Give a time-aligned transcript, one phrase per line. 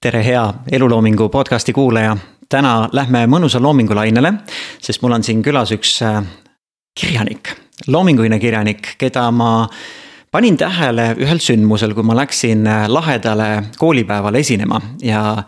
[0.00, 2.16] tere, hea eluloomingu podcasti kuulaja.
[2.48, 4.32] täna lähme mõnusa loomingulainele,
[4.80, 6.22] sest mul on siin külas üks äh,
[7.00, 7.52] kirjanik,
[7.86, 9.68] loominguline kirjanik, keda ma
[10.32, 15.44] panin tähele ühel sündmusel, kui ma läksin äh, lahedale koolipäevale esinema ja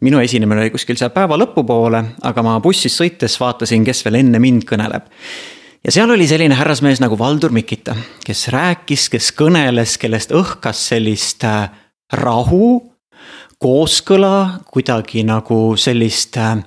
[0.00, 4.42] minu esinemine oli kuskil seal päeva lõpupoole, aga ma bussis sõites vaatasin, kes veel enne
[4.42, 5.06] mind kõneleb
[5.86, 7.94] ja seal oli selline härrasmees nagu Valdur Mikita,
[8.26, 11.68] kes rääkis, kes kõneles, kellest õhkas sellist äh,
[12.12, 12.91] rahu
[13.62, 16.58] kooskõla, kuidagi nagu sellist äh,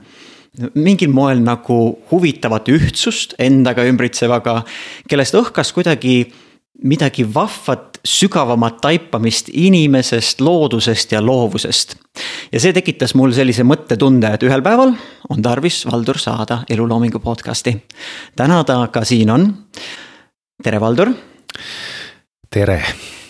[0.79, 1.79] mingil moel nagu
[2.11, 4.61] huvitavat ühtsust endaga ümbritsevaga,
[5.09, 6.23] kellest õhkas kuidagi
[6.83, 11.95] midagi vahvat, sügavamat taipamist inimesest, loodusest ja loovusest.
[12.51, 14.93] ja see tekitas mul sellise mõttetunde, et ühel päeval
[15.29, 17.77] on tarvis Valdur saada eluloomingu podcast'i.
[18.35, 19.51] täna ta ka siin on.
[20.63, 21.13] tere, Valdur.
[22.49, 22.83] tere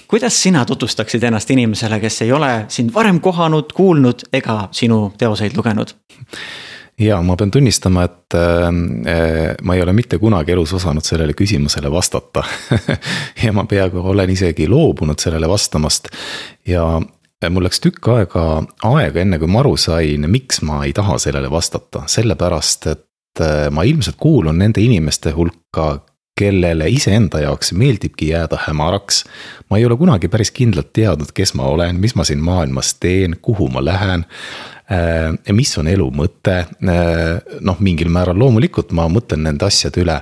[0.07, 5.57] kuidas sina tutvustaksid ennast inimesele, kes ei ole sind varem kohanud, kuulnud ega sinu teoseid
[5.57, 5.95] lugenud?
[6.99, 11.91] ja ma pean tunnistama, et äh, ma ei ole mitte kunagi elus osanud sellele küsimusele
[11.91, 12.43] vastata.
[13.43, 16.07] Ja ma peaaegu olen isegi loobunud sellele vastamast.
[16.67, 17.01] Ja
[17.49, 21.51] mul läks tükk aega aega, enne kui ma aru sain, miks ma ei taha sellele
[21.51, 25.99] vastata, sellepärast et äh, ma ilmselt kuulun nende inimeste hulka,
[26.39, 29.23] kellele iseenda jaoks meeldibki jääda hämaraks.
[29.69, 33.37] ma ei ole kunagi päris kindlalt teadnud, kes ma olen, mis ma siin maailmas teen,
[33.41, 34.25] kuhu ma lähen.
[34.91, 40.19] Äh, mis on elu mõte, äh, noh, mingil määral loomulikult ma mõtlen nende asjade üle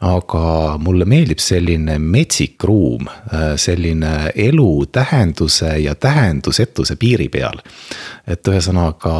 [0.00, 7.62] aga mulle meeldib selline metsik ruum, äh, selline elu tähenduse ja tähendusetuse piiri peal.
[8.26, 9.14] et ühesõnaga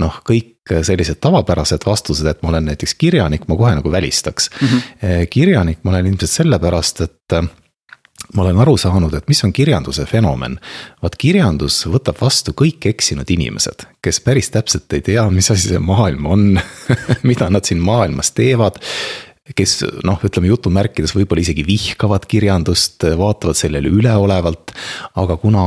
[0.00, 4.66] noh, kõik sellised tavapärased vastused, et ma olen näiteks kirjanik, ma kohe nagu välistaks mm.
[4.66, 5.26] -hmm.
[5.30, 7.48] kirjanik ma olen ilmselt sellepärast, et äh,
[8.34, 10.58] ma olen aru saanud, et mis on kirjanduse fenomen.
[11.02, 15.78] vaat kirjandus võtab vastu kõik eksinud inimesed, kes päris täpselt ei tea, mis asi see
[15.78, 16.60] maailm on
[17.30, 18.80] mida nad siin maailmas teevad
[19.54, 24.74] kes noh, ütleme jutumärkides võib-olla isegi vihkavad kirjandust, vaatavad sellele üleolevalt.
[25.14, 25.66] aga kuna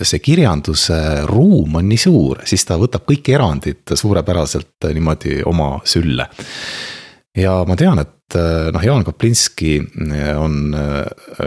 [0.00, 6.30] see kirjanduse ruum on nii suur, siis ta võtab kõik erandid suurepäraselt niimoodi oma sülle.
[7.36, 8.38] ja ma tean, et
[8.72, 9.76] noh, Jaan Kaplinski
[10.38, 10.74] on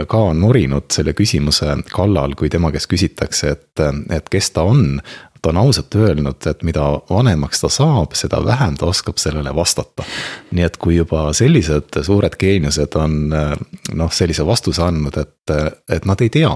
[0.08, 5.00] ka norinud selle küsimuse kallal, kui tema käest küsitakse, et, et kes ta on
[5.44, 10.06] ta on ausalt öelnud, et mida vanemaks ta saab, seda vähem ta oskab sellele vastata.
[10.50, 15.52] nii et kui juba sellised suured geeniused on noh, sellise vastuse andnud, et,
[15.92, 16.54] et nad ei tea,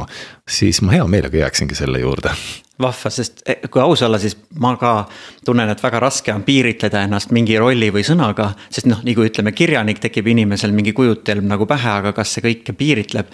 [0.48, 2.32] siis ma hea meelega jääksingi selle juurde
[2.78, 4.92] vahva, sest eh, kui aus olla, siis ma ka
[5.44, 8.52] tunnen, et väga raske on piiritleda ennast mingi rolli või sõnaga.
[8.70, 12.76] sest noh, kui ütleme, kirjanik tekib inimesel mingi kujutelm nagu pähe, aga kas see kõike
[12.78, 13.32] piiritleb?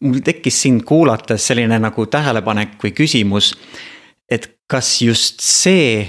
[0.00, 3.48] mul tekkis sind kuulates selline nagu tähelepanek või küsimus
[4.68, 6.02] kas just see,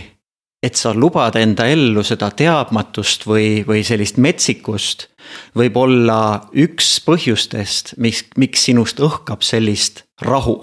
[0.64, 5.08] et sa lubad enda ellu seda teadmatust või, või sellist metsikust,
[5.56, 10.60] võib olla üks põhjustest, mis, miks sinust õhkab sellist rahu?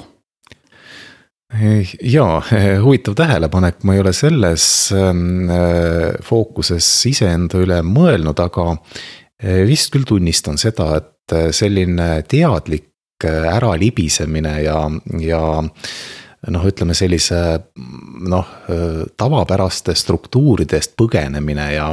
[2.03, 2.41] Jaa,
[2.83, 9.93] huvitav tähelepanek, ma ei ole selles ähm, äh, fookuses iseenda üle mõelnud, aga äh, vist
[9.95, 12.91] küll tunnistan seda, et äh, selline teadlik
[13.25, 14.83] äralibisemine ja,
[15.25, 15.41] ja
[16.53, 17.39] noh, ütleme sellise
[18.29, 18.51] noh,
[19.19, 21.89] tavapäraste struktuuridest põgenemine ja,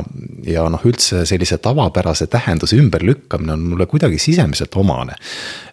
[0.47, 5.15] ja noh, üldse sellise tavapärase tähenduse ümberlükkamine on mulle kuidagi sisemiselt omane.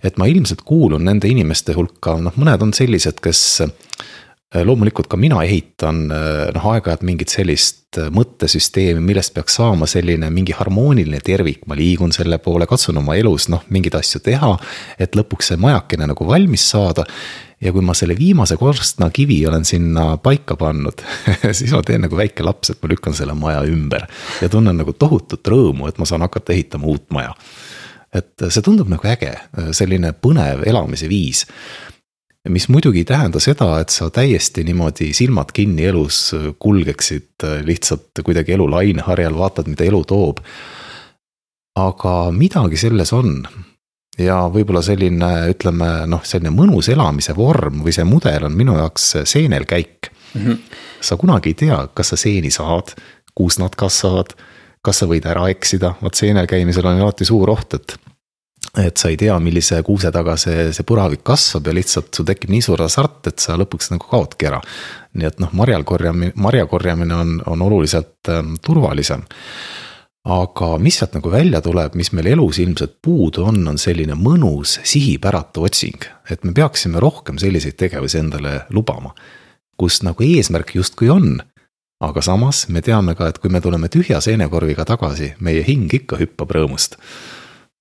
[0.03, 3.62] et ma ilmselt kuulun nende inimeste hulka, noh, mõned on sellised, kes
[4.64, 11.20] loomulikult ka mina ehitan noh, aeg-ajalt mingit sellist mõttesüsteemi, millest peaks saama selline mingi harmooniline
[11.26, 14.56] tervik, ma liigun selle poole, katsun oma elus noh, mingeid asju teha.
[14.98, 17.06] et lõpuks see majakene nagu valmis saada
[17.60, 21.04] ja kui ma selle viimase korstnakivi olen sinna paika pannud
[21.59, 24.06] siis ma teen nagu väike laps, et ma lükkan selle maja ümber.
[24.41, 27.34] ja tunnen nagu tohutut rõõmu, et ma saan hakata ehitama uut maja.
[28.15, 29.37] et see tundub nagu äge,
[29.76, 31.47] selline põnev elamise viis
[32.48, 38.57] mis muidugi ei tähenda seda, et sa täiesti niimoodi silmad kinni elus kulgeksid lihtsalt kuidagi
[38.57, 40.41] elu laineharjal, vaatad, mida elu toob.
[41.77, 43.45] aga midagi selles on,
[44.21, 49.13] ja võib-olla selline, ütleme noh, selline mõnus elamise vorm või see mudel on minu jaoks
[49.25, 50.45] seenelkäik mm.
[50.45, 50.59] -hmm.
[51.01, 52.95] sa kunagi ei tea, kas sa seeni saad,
[53.34, 54.34] kus nad kasvavad,
[54.83, 57.99] kas sa võid ära eksida, vot seenel käimisel on alati suur oht, et
[58.78, 62.53] et sa ei tea, millise kuuse taga see, see puravik kasvab ja lihtsalt sul tekib
[62.53, 64.61] nii suur hasart, et sa lõpuks nagu kaodki ära.
[65.15, 69.25] nii et noh, marjal korjamine, marja korjamine on, on oluliselt ähm, turvalisem
[70.25, 74.78] aga mis sealt nagu välja tuleb, mis meil elus ilmselt puudu on, on selline mõnus
[74.84, 79.15] sihipäratu otsing, et me peaksime rohkem selliseid tegevusi endale lubama.
[79.81, 81.41] kus nagu eesmärk justkui on.
[82.01, 86.17] aga samas me teame ka, et kui me tuleme tühja seenekorviga tagasi, meie hing ikka
[86.17, 86.97] hüppab rõõmust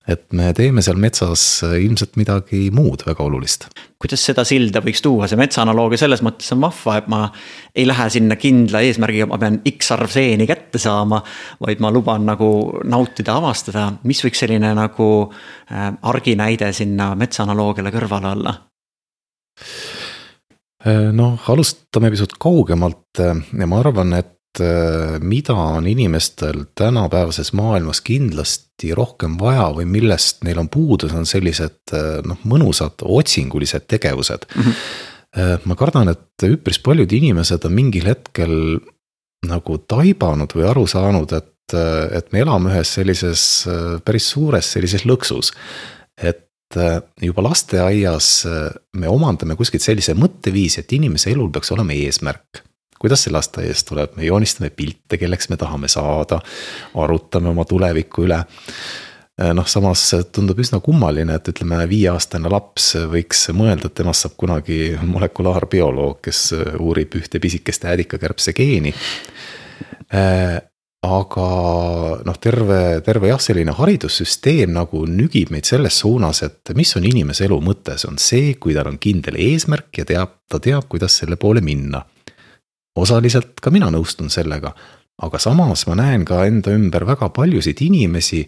[0.10, 3.68] et me teeme seal metsas ilmselt midagi muud väga olulist.
[4.00, 7.22] kuidas seda silda võiks tuua, see metsaanaloogia selles mõttes on vahva, et ma
[7.76, 11.22] ei lähe sinna kindla eesmärgiga, ma pean X arv seeni kätte saama.
[11.60, 12.50] vaid ma luban nagu
[12.84, 18.56] nautida, avastada, mis võiks selline nagu äh, arginäide sinna metsaanaloogiale kõrvale olla?
[20.88, 28.02] Äh, noh, alustame pisut kaugemalt ja ma arvan, et Äh, mida on inimestel tänapäevases maailmas
[28.02, 34.48] kindlasti rohkem vaja või millest neil on puudus, on sellised äh, noh, mõnusad otsingulised tegevused
[34.56, 34.62] mm.
[34.64, 35.66] -hmm.
[35.70, 38.54] ma kardan, et üpris paljud inimesed on mingil hetkel
[39.48, 41.76] nagu taibanud või aru saanud, et,
[42.12, 43.44] et me elame ühes sellises
[44.06, 45.54] päris suures sellises lõksus.
[46.18, 46.46] et
[47.22, 48.48] juba lasteaias
[48.94, 52.69] me omandame kuskilt sellise mõtteviisi, et inimese elul peaks olema eesmärk
[53.00, 56.42] kuidas see lasteaiast tuleb, me joonistame pilte, kelleks me tahame saada,
[57.00, 60.04] arutame oma tuleviku üle äh, noh, samas
[60.36, 66.50] tundub üsna kummaline, et ütleme, viieaastane laps võiks mõelda, et temast saab kunagi molekulaarbioloog, kes
[66.80, 68.94] uurib ühte pisikest äädikakärbse geeni.
[70.14, 70.60] Äh,
[71.00, 71.48] aga
[72.28, 77.48] noh, terve, terve jah, selline haridussüsteem nagu nügib meid selles suunas, et mis on inimese
[77.48, 81.22] elu mõte, see on see, kui tal on kindel eesmärk ja teab, ta teab, kuidas
[81.22, 82.04] selle poole minna
[83.00, 84.74] osaliselt ka mina nõustun sellega,
[85.20, 88.46] aga samas ma näen ka enda ümber väga paljusid inimesi,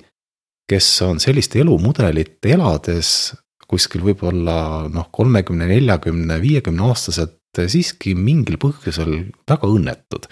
[0.69, 3.33] kes on sellist elumudelit elades
[3.71, 7.38] kuskil võib-olla noh, kolmekümne, neljakümne, viiekümne aastaselt
[7.71, 10.27] siiski mingil põhjusel väga õnnetud.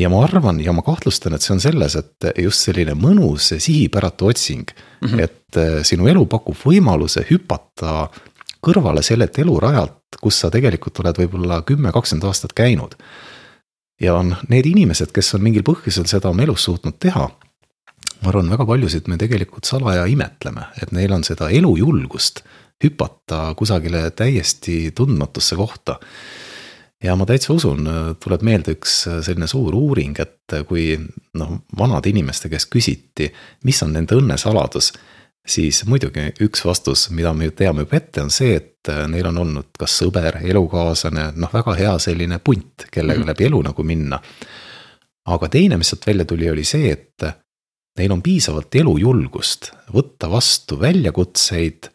[0.00, 4.30] ja ma arvan ja ma kahtlustan, et see on selles, et just selline mõnus sihipäratu
[4.32, 5.20] otsing mm, -hmm.
[5.20, 8.08] et sinu elu pakub võimaluse hüpata
[8.66, 12.94] kõrvale sellelt elurajalt, kus sa tegelikult oled võib-olla kümme, kakskümmend aastat käinud.
[14.00, 17.28] ja on need inimesed, kes on mingil põhjusel seda oma elus suutnud teha.
[18.22, 22.42] ma arvan, väga paljusid me tegelikult salaja imetleme, et neil on seda elujulgust
[22.84, 25.98] hüpata kusagile täiesti tundmatusse kohta
[27.02, 27.86] ja ma täitsa usun,
[28.22, 30.94] tuleb meelde üks selline suur uuring, et kui
[31.38, 33.32] noh, vanade inimeste käest küsiti,
[33.64, 34.92] mis on nende õnnesaladus
[35.48, 39.38] siis muidugi üks vastus, mida me teame juba ette, on see, et äh, neil on
[39.44, 43.32] olnud kas sõber, elukaaslane, noh, väga hea selline punt, kellega mm -hmm.
[43.34, 44.20] läbi elu nagu minna.
[45.26, 47.24] aga teine, mis sealt välja tuli, oli see, et
[47.98, 51.90] neil on piisavalt elujulgust võtta vastu väljakutseid,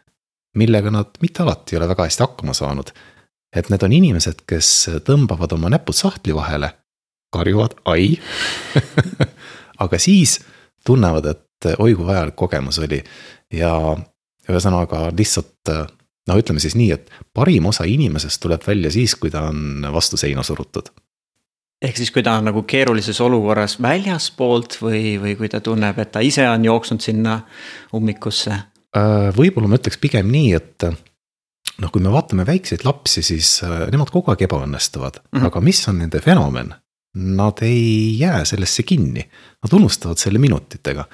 [0.56, 2.92] millega nad mitte alati ei ole väga hästi hakkama saanud.
[3.56, 6.74] et need on inimesed, kes tõmbavad oma näpud sahtli vahele,
[7.34, 8.20] karjuvad ai
[9.84, 10.40] aga siis
[10.86, 13.02] tunnevad, et oi kui vajalik kogemus oli
[13.54, 13.72] ja
[14.50, 15.74] ühesõnaga lihtsalt
[16.28, 20.20] no ütleme siis nii, et parim osa inimesest tuleb välja siis, kui ta on vastu
[20.20, 20.92] seina surutud.
[21.82, 26.12] ehk siis, kui ta on nagu keerulises olukorras väljaspoolt või, või kui ta tunneb, et
[26.12, 27.40] ta ise on jooksnud sinna
[27.94, 28.56] ummikusse?
[28.98, 33.86] Äh, võib-olla ma ütleks pigem nii, et noh, kui me vaatame väikseid lapsi, siis äh,
[33.94, 35.52] nemad kogu aeg ebaõnnestuvad mm, -hmm.
[35.52, 36.74] aga mis on nende fenomen?
[37.16, 39.24] Nad ei jää sellesse kinni,
[39.64, 41.08] nad unustavad selle minutitega.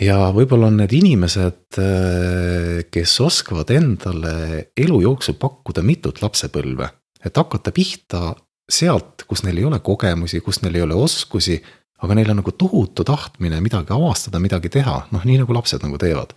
[0.00, 6.88] Ja võib-olla on need inimesed, äh, kes oskavad endale elu jooksul pakkuda mitut lapsepõlve,
[7.20, 8.30] et hakata pihta
[8.72, 11.58] sealt, kus neil ei ole kogemusi, kus neil ei ole oskusi,
[12.02, 16.00] aga neil on nagu tohutu tahtmine midagi avastada, midagi teha, noh, nii nagu lapsed nagu
[16.00, 16.32] teevad.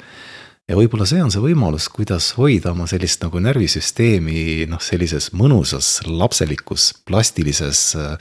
[0.70, 6.00] Ja võib-olla see on see võimalus, kuidas hoida oma sellist nagu närvisüsteemi noh, sellises mõnusas
[6.08, 8.18] lapselikus plastilises äh,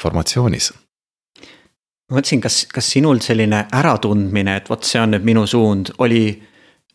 [0.00, 0.72] formatsioonis
[2.10, 6.24] ma mõtlesin, kas, kas sinul selline äratundmine, et vot see on nüüd minu suund, oli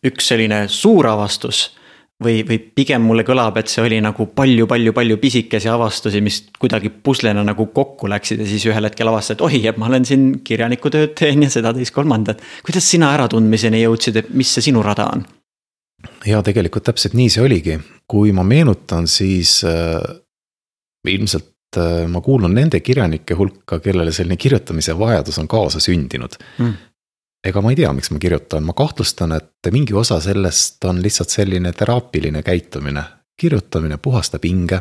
[0.06, 1.70] üks selline suur avastus.
[2.24, 7.44] Või, või pigem mulle kõlab, et see oli nagu palju-palju-palju pisikesi avastusi, mis kuidagi puslena
[7.46, 11.16] nagu kokku läksid ja siis ühel hetkel avastad, et oi, et ma olen siin kirjanikutööd
[11.18, 12.44] teen ja seda, teist, kolmandat.
[12.66, 15.26] kuidas sina äratundmiseni jõudsid, et mis see sinu rada on?
[16.26, 20.00] ja tegelikult täpselt nii see oligi, kui ma meenutan, siis äh,
[21.06, 26.74] ilmselt Äh, ma kuulun nende kirjanike hulka, kellele selline kirjutamise vajadus on kaasa sündinud mm.
[27.44, 31.32] Ega ma ei tea, miks ma kirjutan, ma kahtlustan, et mingi osa sellest on lihtsalt
[31.34, 33.04] selline teraapiline käitumine.
[33.36, 34.80] kirjutamine puhastab hinge,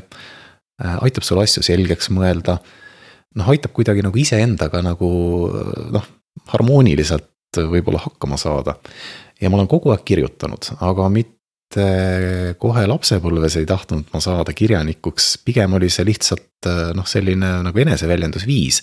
[0.79, 2.57] äh, aitab sul asju selgeks mõelda.
[3.35, 5.09] noh, aitab kuidagi nagu iseendaga nagu
[5.91, 6.05] noh,
[6.47, 8.75] harmooniliselt võib-olla hakkama saada.
[9.41, 15.37] ja ma olen kogu aeg kirjutanud, aga mitte kohe lapsepõlves ei tahtnud ma saada kirjanikuks,
[15.43, 18.81] pigem oli see lihtsalt noh, selline nagu eneseväljendusviis.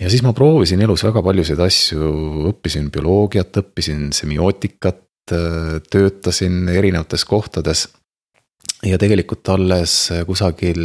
[0.00, 2.10] Ja siis ma proovisin elus väga paljusid asju,
[2.50, 7.88] õppisin bioloogiat, õppisin semiootikat, töötasin erinevates kohtades.
[8.84, 9.94] ja tegelikult alles
[10.26, 10.80] kusagil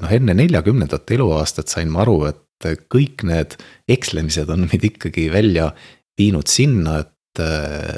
[0.00, 3.56] noh, enne neljakümnendat eluaastat sain ma aru, et kõik need
[3.88, 5.70] ekslemised on meid ikkagi välja
[6.18, 7.42] viinud sinna, et,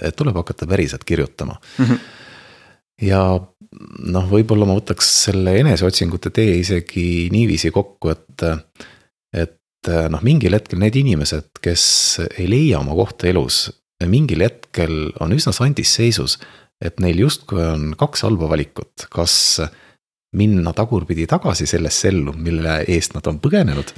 [0.02, 1.84] et tuleb hakata päriselt kirjutama mm.
[1.84, 1.98] -hmm.
[3.08, 3.22] ja
[4.12, 8.91] noh, võib-olla ma võtaks selle eneseotsingute tee isegi niiviisi kokku, et, et
[9.88, 11.84] noh, mingil hetkel need inimesed, kes
[12.38, 13.64] ei leia oma kohta elus,
[14.06, 16.38] mingil hetkel on üsna sandis seisus
[16.82, 19.34] et neil justkui on kaks halba valikut, kas
[20.36, 23.94] minna tagurpidi tagasi sellesse ellu, mille eest nad on põgenenud.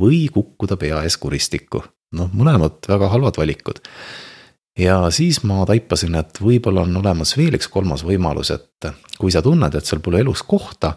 [0.00, 1.82] või kukkuda pea ees kuristikku,
[2.16, 3.82] noh, mõlemad väga halvad valikud.
[4.78, 9.42] ja siis ma taipasin, et võib-olla on olemas veel üks kolmas võimalus, et kui sa
[9.42, 10.94] tunned, et sul pole elus kohta.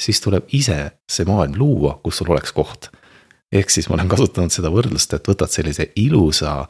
[0.00, 2.90] siis tuleb ise see maailm luua, kus sul oleks koht
[3.52, 6.66] ehk siis ma olen kasutanud seda võrdlust, et võtad sellise ilusa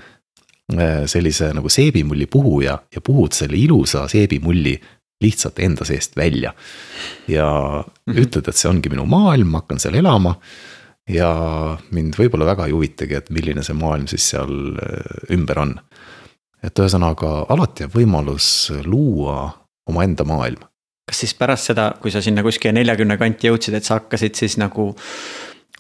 [0.72, 4.76] Äh, sellise nagu seebimulli puhuja ja puhud selle ilusa seebimulli
[5.20, 6.54] lihtsalt enda seest välja.
[7.28, 7.46] ja
[8.06, 8.20] mm -hmm.
[8.20, 10.34] ütled, et see ongi minu maailm, ma hakkan seal elama.
[11.08, 15.80] ja mind võib-olla väga ei huvitagi, et milline see maailm siis seal äh, ümber on.
[16.62, 19.50] et ühesõnaga alati jääb võimalus luua
[19.86, 20.62] omaenda maailm.
[21.10, 24.56] kas siis pärast seda, kui sa sinna kuskile neljakümne kanti jõudsid, et sa hakkasid siis
[24.56, 24.94] nagu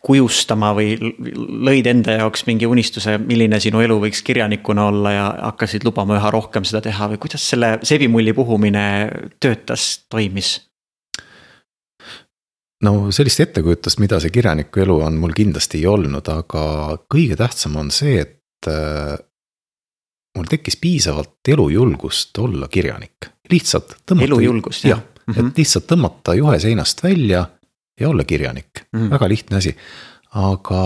[0.02, 5.86] kujustama või lõid enda jaoks mingi unistuse, milline sinu elu võiks kirjanikuna olla ja hakkasid
[5.86, 8.84] lubama üha rohkem seda teha või kuidas selle sebimulli puhumine
[9.40, 10.56] töötas, toimis?
[12.82, 16.64] no sellist ettekujutust, mida see kirjaniku elu on, mul kindlasti ei olnud, aga
[17.12, 19.14] kõige tähtsam on see, et äh,
[20.34, 24.00] mul tekkis piisavalt elujulgust olla kirjanik, lihtsalt.
[24.18, 24.98] elujulgust, jah?
[24.98, 25.54] jah, et mhm.
[25.56, 27.46] lihtsalt tõmmata juhe seinast välja
[28.02, 29.74] ja olla kirjanik mm., väga lihtne asi.
[30.42, 30.82] aga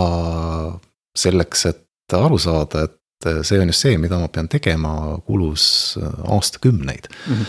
[1.16, 5.96] selleks, et aru saada, et see on just see, mida ma pean tegema, kulus
[6.28, 7.34] aastakümneid mm.
[7.34, 7.46] -hmm.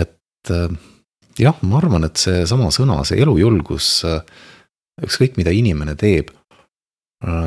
[0.00, 0.54] et
[1.40, 4.02] jah, ma arvan, et seesama sõna, see elujulgus,
[5.04, 6.30] ükskõik mida inimene teeb,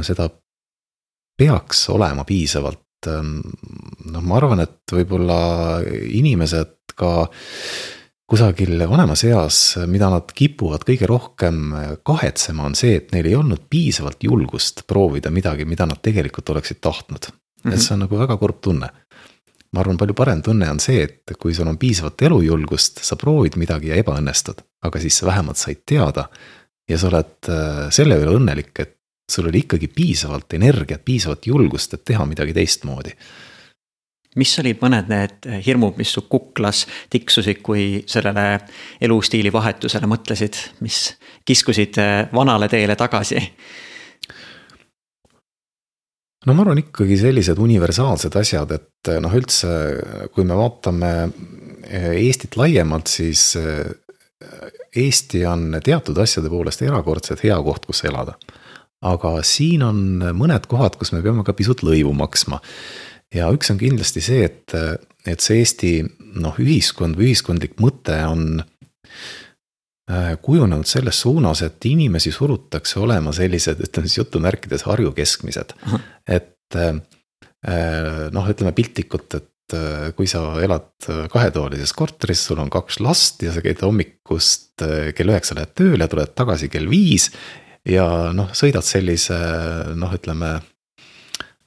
[0.05, 0.29] seda
[1.38, 5.39] peaks olema piisavalt noh, ma arvan, et võib-olla
[5.84, 7.13] inimesed ka
[8.30, 11.74] kusagil vanemas eas, mida nad kipuvad kõige rohkem
[12.08, 16.80] kahetsema, on see, et neil ei olnud piisavalt julgust proovida midagi, mida nad tegelikult oleksid
[16.82, 17.38] tahtnud mm.
[17.63, 17.74] -hmm.
[17.74, 18.89] et see on nagu väga kurb tunne.
[19.74, 23.56] ma arvan, palju parem tunne on see, et kui sul on piisavalt elujulgust, sa proovid
[23.58, 26.30] midagi ja ebaõnnestud, aga siis sa vähemalt said teada.
[26.89, 28.98] ja sa oled äh, selle üle õnnelik, et
[29.32, 33.15] sul oli ikkagi piisavalt energiat, piisavalt julgust, et teha midagi teistmoodi
[34.39, 38.59] mis olid mõned need hirmud, mis su kuklas tiksusid, kui sellele
[39.03, 41.05] elustiili vahetusele mõtlesid, mis
[41.45, 43.41] kiskusid eh, vanale teele tagasi?
[46.43, 49.69] no ma arvan ikkagi sellised universaalsed asjad, et eh, noh, üldse
[50.35, 51.13] kui me vaatame
[51.87, 53.53] eh, Eestit laiemalt, siis
[54.99, 58.35] Eesti on teatud asjade poolest erakordselt hea koht, kus elada.
[59.03, 59.97] aga siin on
[60.35, 62.59] mõned kohad, kus me peame ka pisut lõivu maksma
[63.33, 64.75] ja üks on kindlasti see, et,
[65.29, 65.93] et see Eesti
[66.41, 73.81] noh, ühiskond või ühiskondlik mõte on äh, kujunenud selles suunas, et inimesi surutakse olema sellised,
[73.85, 75.75] ütleme siis jutumärkides Harju keskmised.
[76.27, 76.93] et äh,
[78.33, 79.49] noh, ütleme piltlikult, et
[80.13, 84.83] kui sa elad kahetoalises korteris, sul on kaks last ja sa käid hommikust
[85.15, 87.29] kell üheksa lähed tööle, tuled tagasi kell viis.
[87.87, 88.03] ja
[88.35, 89.39] noh, sõidad sellise
[89.95, 90.51] noh, ütleme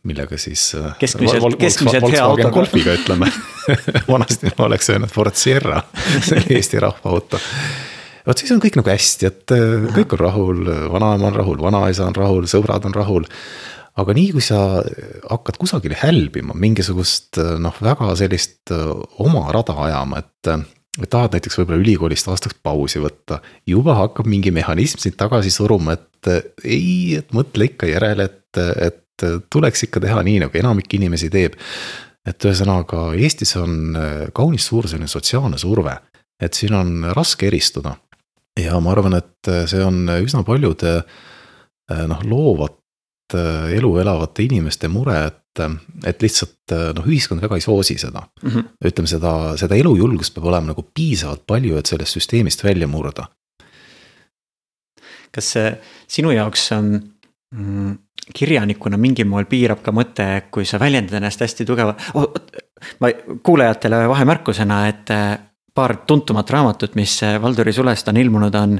[0.07, 0.69] millega siis.
[0.79, 2.53] Äh, keskmiselt, keskmiselt hea autoga.
[2.55, 3.31] Golfiga ütleme
[4.13, 5.83] vanasti ma oleks öelnud Ford Sierra,
[6.21, 7.41] see oli Eesti rahvaauto.
[8.27, 12.07] vot siis on kõik nagu hästi, et äh, kõik on rahul, vanaema on rahul, vanaisa
[12.09, 13.27] on rahul, sõbrad on rahul.
[13.97, 14.61] aga nii, kui sa
[15.31, 18.75] hakkad kusagil hälbima mingisugust äh, noh, väga sellist
[19.23, 20.57] oma rada ajama, et
[20.97, 25.93] et tahad näiteks võib-olla ülikoolist aastaks pausi võtta, juba hakkab mingi mehhanism sind tagasi suruma,
[25.93, 26.31] et
[26.65, 29.03] ei, et mõtle ikka järele, et et
[29.53, 31.57] tuleks ikka teha nii, nagu enamik inimesi teeb.
[32.27, 35.93] et ühesõnaga Eestis on äh, kaunis suur selline sotsiaalne surve,
[36.43, 37.97] et siin on raske eristuda.
[38.61, 42.83] ja ma arvan, et äh, see on üsna paljude äh, noh, loovat
[43.35, 45.61] elu elavate inimeste mure, et,
[46.07, 48.51] et lihtsalt noh, ühiskond väga ei soosi seda mm.
[48.51, 48.69] -hmm.
[48.87, 53.27] ütleme seda, seda elujulgust peab olema nagu piisavalt palju, et sellest süsteemist välja murda.
[55.35, 55.73] kas see
[56.07, 57.16] sinu jaoks on
[57.55, 57.99] mm,
[58.35, 62.33] kirjanikuna mingil moel piirab ka mõte, kui sa väljendad ennast hästi tugeva oh,.
[63.01, 63.13] ma
[63.43, 65.37] kuulajatele vahemärkusena, et äh,
[65.77, 68.79] paar tuntumat raamatut, mis äh, Valduri sulest on ilmunud, on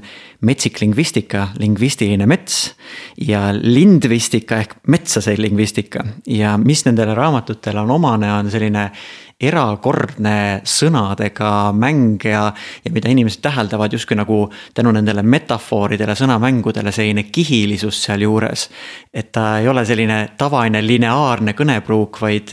[0.49, 2.75] Metsik lingvistika, lingvistiline mets.
[3.21, 8.91] ja lindvistika ehk metsase lingvistika ja mis nendele raamatutele on omane, on selline
[9.41, 12.47] erakordne sõnadega mäng ja,
[12.85, 14.39] ja mida inimesed täheldavad justkui nagu
[14.75, 18.69] tänu nendele metafooridele, sõnamängudele, selline kihilisus sealjuures.
[19.13, 22.53] et ta ei ole selline tavaline lineaarne kõnepruuk, vaid,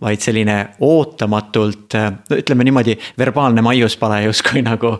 [0.00, 1.96] vaid selline ootamatult,
[2.36, 4.98] ütleme niimoodi, verbaalne maiuspale justkui nagu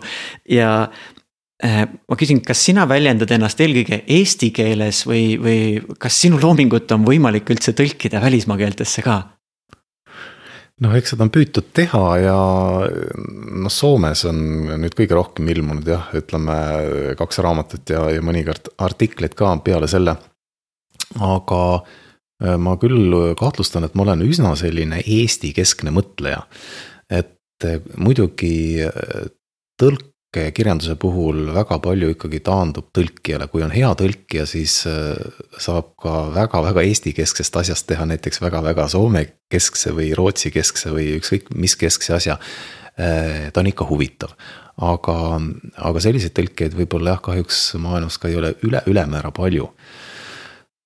[0.49, 0.87] ja
[1.63, 5.59] Äh, ma küsin, kas sina väljendad ennast eelkõige eesti keeles või, või
[6.01, 9.21] kas sinu loomingut on võimalik üldse tõlkida välismaa keeltesse ka?
[10.81, 12.37] Noh, eks seda on püütud teha ja
[12.87, 14.39] noh, Soomes on
[14.81, 16.55] nüüd kõige rohkem ilmunud jah, ütleme
[17.19, 20.17] kaks raamatut ja, ja mõnikord artikleid ka peale selle.
[21.19, 26.45] aga äh, ma küll kahtlustan, et ma olen üsna selline Eesti-keskne mõtleja.
[27.09, 28.81] et äh, muidugi
[29.79, 35.13] tõlk kirjanduse puhul väga palju ikkagi taandub tõlkijale, kui on hea tõlkija, siis äh,
[35.61, 42.17] saab ka väga-väga Eesti-kesksest asjast teha näiteks väga-väga Soome-keskse või Rootsi-keskse või ükskõik mis keskse
[42.17, 42.39] asja.
[42.93, 44.33] Äh, ta on ikka huvitav,
[44.81, 45.17] aga,
[45.89, 49.69] aga selliseid tõlkeid võib-olla jah, kahjuks maailmas ka ei ole üle, ülemäära palju.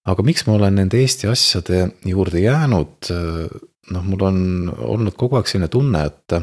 [0.07, 3.57] aga miks ma olen nende Eesti asjade juurde jäänud, äh,
[3.91, 4.37] noh, mul on
[4.75, 6.39] olnud kogu aeg selline tunne, et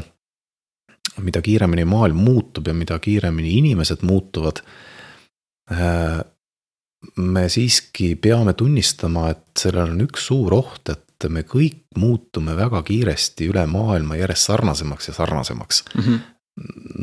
[1.23, 4.61] mida kiiremini maailm muutub ja mida kiiremini inimesed muutuvad.
[5.71, 6.21] Äh,
[7.17, 12.81] me siiski peame tunnistama, et sellel on üks suur oht, et me kõik muutume väga
[12.85, 16.01] kiiresti üle maailma järjest sarnasemaks ja sarnasemaks mm.
[16.01, 16.23] -hmm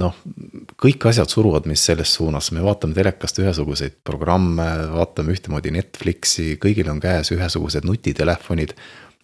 [0.00, 0.16] noh,
[0.81, 6.88] kõik asjad suruvad meid selles suunas, me vaatame telekast ühesuguseid programme, vaatame ühtemoodi Netflixi, kõigil
[6.92, 8.75] on käes ühesugused nutitelefonid.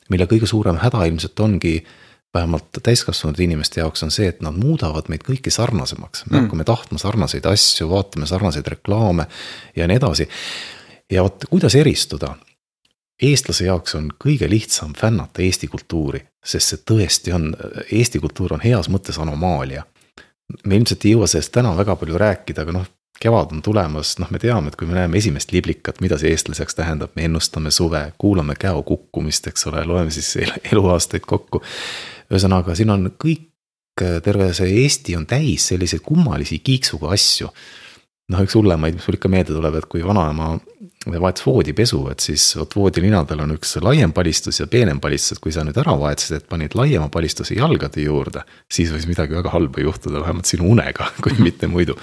[0.09, 1.85] mille kõige suurem häda ilmselt ongi
[2.35, 6.43] vähemalt täiskasvanud inimeste jaoks on see, et nad muudavad meid kõiki sarnasemaks, me mm.
[6.45, 9.27] hakkame tahtma sarnaseid asju, vaatame sarnaseid reklaame
[9.77, 10.29] ja nii edasi.
[11.11, 12.35] ja vot, kuidas eristuda?
[13.23, 17.49] eestlase jaoks on kõige lihtsam fännata Eesti kultuuri, sest see tõesti on,
[17.93, 19.83] Eesti kultuur on heas mõttes anomaalia.
[20.65, 22.87] me ilmselt ei jõua sellest täna väga palju rääkida, aga noh,
[23.21, 26.79] kevad on tulemas, noh, me teame, et kui me näeme esimest liblikat, mida see eestlaseks
[26.79, 30.37] tähendab, me ennustame suve, kuulame käo kukkumist, eks ole, loeme siis
[30.73, 31.63] eluaastaid kokku
[32.33, 33.47] ühesõnaga, siin on kõik,
[33.99, 37.51] terve see Eesti on täis selliseid kummalisi kiiksuga asju.
[38.29, 40.51] noh, üks hullemaid, mis mul ikka meelde tuleb, et kui vanaema
[41.09, 45.43] vahetas voodipesu, et siis vot voodilina peal on üks laiem palistus ja peenem palistus, et
[45.43, 49.55] kui sa nüüd ära vahetasid, et panid laiema palistuse jalgade juurde, siis võis midagi väga
[49.55, 51.97] halba juhtuda, vähemalt sinu unega, kui mitte muidu.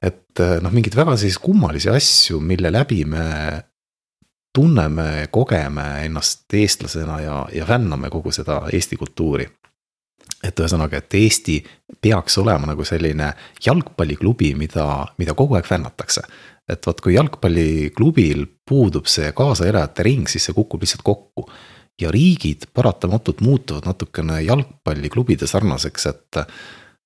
[0.00, 3.24] et noh, mingeid väga selliseid kummalisi asju, mille läbi me
[4.52, 9.48] tunneme, kogeme ennast eestlasena ja, ja fänname kogu seda Eesti kultuuri.
[10.44, 11.58] et ühesõnaga, et Eesti
[12.00, 13.32] peaks olema nagu selline
[13.66, 16.22] jalgpalliklubi, mida, mida kogu aeg fännatakse.
[16.68, 21.50] et vot, kui jalgpalliklubil puudub see kaasaelajate ring, siis see kukub lihtsalt kokku.
[22.00, 26.44] ja riigid paratamatult muutuvad natukene jalgpalliklubide sarnaseks, et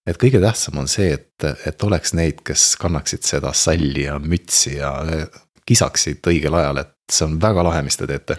[0.07, 4.76] et kõige tähtsam on see, et, et oleks neid, kes kannaksid seda salli ja mütsi
[4.76, 4.92] ja
[5.66, 8.38] kisaksid õigel ajal, et see on väga lahe, mis te teete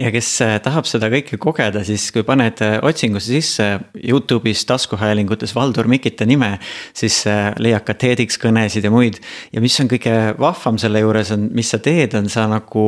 [0.00, 3.66] ja kes äh, tahab seda kõike kogeda, siis kui paned äh, otsingusse sisse
[3.98, 6.54] Youtube'is taskuhäälingutes Valdur Mikita nime,
[6.96, 9.20] siis äh, leiad ka TEDx kõnesid ja muid.
[9.52, 12.86] ja mis on kõige vahvam selle juures on, mis sa teed, on sa nagu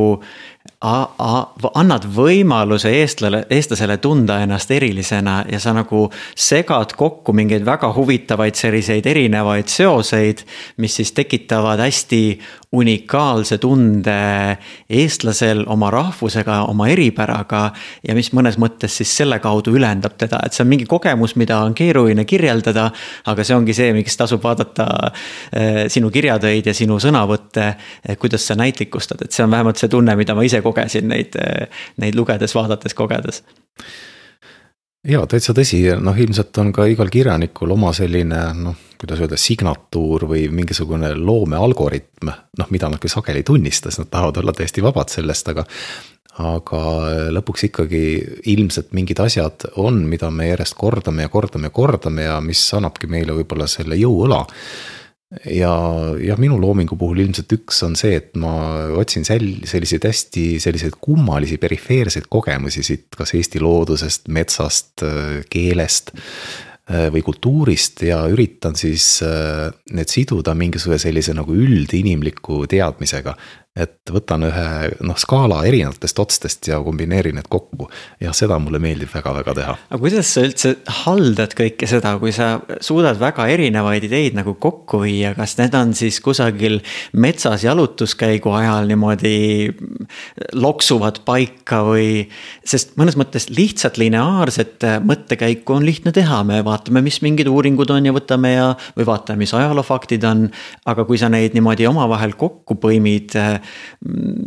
[0.83, 8.59] annad võimaluse eestlale, eestlasele tunda ennast erilisena ja sa nagu segad kokku mingeid väga huvitavaid
[8.59, 10.43] selliseid erinevaid seoseid,
[10.83, 12.23] mis siis tekitavad hästi
[12.73, 14.57] unikaalse tunde
[14.89, 17.73] eestlasel oma rahvusega, oma eripäraga.
[18.09, 21.59] ja mis mõnes mõttes siis selle kaudu ülendab teda, et see on mingi kogemus, mida
[21.61, 22.91] on keeruline kirjeldada.
[23.27, 24.87] aga see ongi see, miks tasub vaadata
[25.53, 27.67] eh, sinu kirjatöid ja sinu sõnavõtte,
[28.09, 31.37] eh, kuidas sa näitlikustad, et see on vähemalt see tunne, mida ma ise kogesin neid,
[32.01, 33.45] neid lugedes, vaadates, kogedes
[35.09, 40.29] ja täitsa tõsi, noh ilmselt on ka igal kirjanikul oma selline noh, kuidas öelda, signatuur
[40.31, 42.31] või mingisugune loomealgoritm.
[42.59, 45.67] noh, mida nad küll sageli ei tunnista, sest nad tahavad olla täiesti vabad sellest, aga.
[46.39, 46.79] aga
[47.35, 48.05] lõpuks ikkagi
[48.49, 53.07] ilmselt mingid asjad on, mida me järjest kordame ja kordame ja kordame ja mis annabki
[53.07, 54.47] meile võib-olla selle jõuõla
[55.49, 55.73] ja
[56.21, 58.53] jah, minu loomingu puhul ilmselt üks on see, et ma
[59.01, 65.07] otsin sel-, selliseid hästi selliseid kummalisi perifeerseid kogemusi siit, kas Eesti loodusest, metsast,
[65.53, 66.15] keelest.
[66.93, 73.37] või kultuurist ja üritan siis need siduda mingisuguse sellise nagu üldinimliku teadmisega
[73.73, 74.65] et võtan ühe
[75.01, 77.87] noh, skaala erinevatest otstest ja kombineerin need kokku.
[78.21, 79.77] ja seda mulle meeldib väga-väga teha.
[79.89, 85.01] aga kuidas sa üldse haldad kõike seda, kui sa suudad väga erinevaid ideid nagu kokku
[85.07, 86.83] viia, kas need on siis kusagil
[87.17, 89.73] metsas jalutuskäigu ajal niimoodi
[90.53, 92.29] loksuvad paika või?
[92.69, 98.11] sest mõnes mõttes lihtsalt lineaarset mõttekäiku on lihtne teha, me vaatame, mis mingid uuringud on
[98.11, 98.69] ja võtame ja,
[99.01, 100.45] või vaatame, mis ajaloofaktid on.
[100.85, 103.33] aga kui sa neid niimoodi omavahel kokku põimid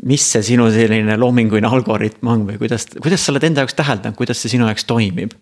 [0.06, 4.17] mis see sinu selline loominguline algoritm on või kuidas, kuidas sa oled enda jaoks täheldanud,
[4.17, 5.36] kuidas see sinu jaoks toimib?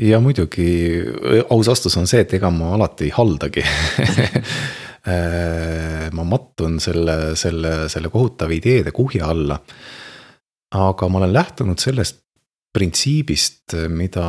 [0.00, 0.70] ja muidugi
[1.50, 3.64] aus vastus on see, et ega ma alati ei haldagi
[6.16, 9.58] ma mattun selle, selle, selle kohutava ideede kuhja alla.
[10.70, 12.20] aga ma olen lähtunud sellest
[12.72, 14.26] printsiibist, mida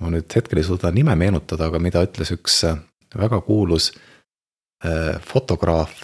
[0.00, 2.62] ma nüüd hetkel ei suuda nime meenutada, aga mida ütles üks
[3.16, 3.90] väga kuulus
[4.84, 5.94] äh, fotograaf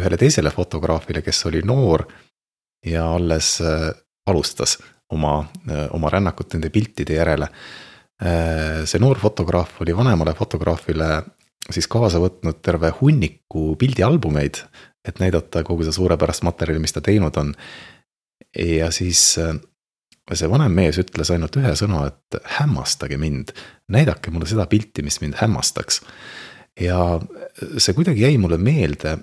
[0.00, 2.06] ühele teisele fotograafile, kes oli noor
[2.86, 3.90] ja alles äh,
[4.26, 4.78] alustas
[5.12, 7.48] oma, äh, oma rännakut nende piltide järele.
[8.22, 11.10] Äh, see noor fotograaf oli vanemale fotograafile
[11.70, 14.62] siis kaasa võtnud terve hunniku pildialbumeid,
[15.06, 17.52] et näidata kogu seda suurepärast materjali, mis ta teinud on.
[18.58, 23.52] ja siis see vanem mees ütles ainult ühe sõna, et hämmastage mind,
[23.94, 26.00] näidake mulle seda pilti, mis mind hämmastaks.
[26.80, 27.20] ja
[27.78, 29.18] see kuidagi jäi mulle meelde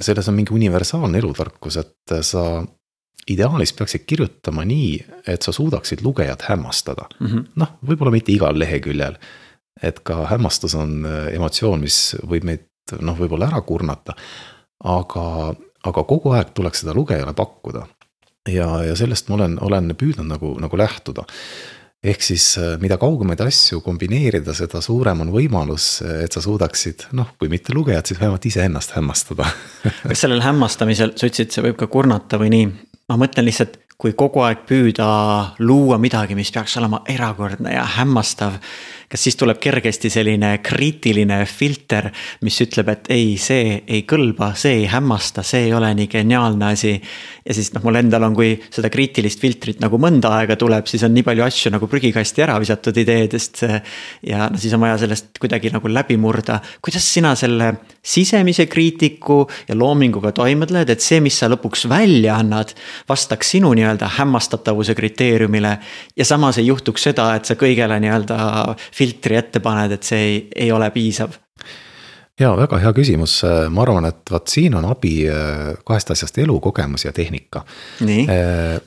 [0.00, 2.62] selles on mingi universaalne elutarkus, et sa
[3.30, 4.94] ideaalis peaksid kirjutama nii,
[5.28, 7.46] et sa suudaksid lugejat hämmastada mm -hmm..
[7.56, 9.16] noh, võib-olla mitte igal leheküljel.
[9.82, 12.66] et ka hämmastus on äh, emotsioon, mis võib meid
[13.00, 14.14] noh, võib-olla ära kurnata.
[14.84, 17.86] aga, aga kogu aeg tuleks seda lugejale pakkuda.
[18.48, 21.24] ja, ja sellest ma olen, olen püüdnud nagu, nagu lähtuda
[22.04, 27.34] ehk siis äh, mida kaugemaid asju kombineerida, seda suurem on võimalus, et sa suudaksid noh,
[27.38, 29.48] kui mitte lugejat, siis vähemalt iseennast hämmastada.
[30.08, 32.70] Kas sellel hämmastamisel, sa ütlesid, see võib ka kurnata või nii,
[33.12, 35.10] ma mõtlen lihtsalt, kui kogu aeg püüda
[35.60, 38.56] luua midagi, mis peaks olema erakordne ja hämmastav
[39.10, 42.06] kas siis tuleb kergesti selline kriitiline filter,
[42.46, 46.68] mis ütleb, et ei, see ei kõlba, see ei hämmasta, see ei ole nii geniaalne
[46.70, 46.92] asi.
[47.44, 51.02] ja siis noh, mul endal on, kui seda kriitilist filtrit nagu mõnda aega tuleb, siis
[51.06, 53.64] on nii palju asju nagu prügikasti ära visatud ideedest.
[54.26, 56.60] ja no siis on vaja sellest kuidagi nagu läbi murda.
[56.80, 62.38] kuidas sina selle sisemise kriitiku ja loominguga toime tuled, et see, mis sa lõpuks välja
[62.38, 62.76] annad,
[63.08, 65.78] vastaks sinu nii-öelda hämmastatavuse kriteeriumile.
[66.16, 68.38] ja samas ei juhtuks seda, et sa kõigele nii-öelda
[69.00, 71.38] filtri ette paned, et see ei, ei ole piisav?
[72.40, 73.40] ja väga hea küsimus,
[73.72, 77.64] ma arvan, et vot siin on abi äh, kahest asjast, elukogemus ja tehnika.
[78.00, 78.78] Äh,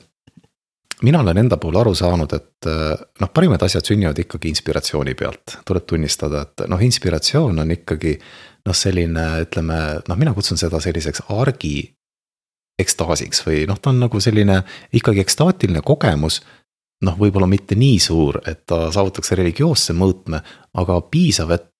[1.06, 5.58] mina olen enda puhul aru saanud, et äh, noh, parimad asjad sünnivad ikkagi inspiratsiooni pealt,
[5.68, 11.26] tuleb tunnistada, et noh, inspiratsioon on ikkagi noh, selline, ütleme noh, mina kutsun seda selliseks
[11.34, 11.76] argi
[12.80, 14.64] ekstaasiks või noh, ta on nagu selline
[14.98, 16.40] ikkagi ekstaatiline kogemus
[17.04, 20.40] noh, võib-olla mitte nii suur, et ta saavutaks religioosse mõõtme,
[20.80, 21.70] aga piisav, et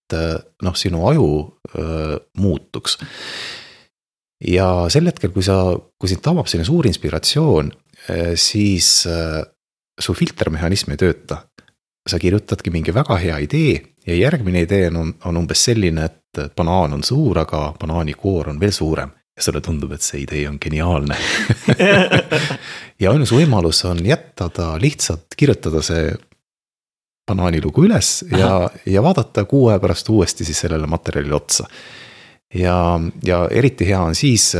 [0.62, 1.28] noh, sinu aju
[1.74, 2.98] öö, muutuks.
[4.44, 5.56] ja sel hetkel, kui sa,
[5.98, 7.72] kui sind tabab selline suur inspiratsioon,
[8.36, 9.40] siis öö,
[10.00, 11.44] su filtermehhanism ei tööta.
[12.04, 16.92] sa kirjutadki mingi väga hea idee ja järgmine idee on, on umbes selline, et banaan
[16.92, 21.16] on suur, aga banaanikoor on veel suurem ja sulle tundub, et see idee on geniaalne
[23.02, 26.12] ja ainus võimalus on jätta ta lihtsalt, kirjutada see
[27.26, 31.68] banaanilugu üles ja, ja vaadata kuu aja pärast uuesti siis sellele materjalile otsa.
[32.54, 34.52] ja, ja eriti hea on siis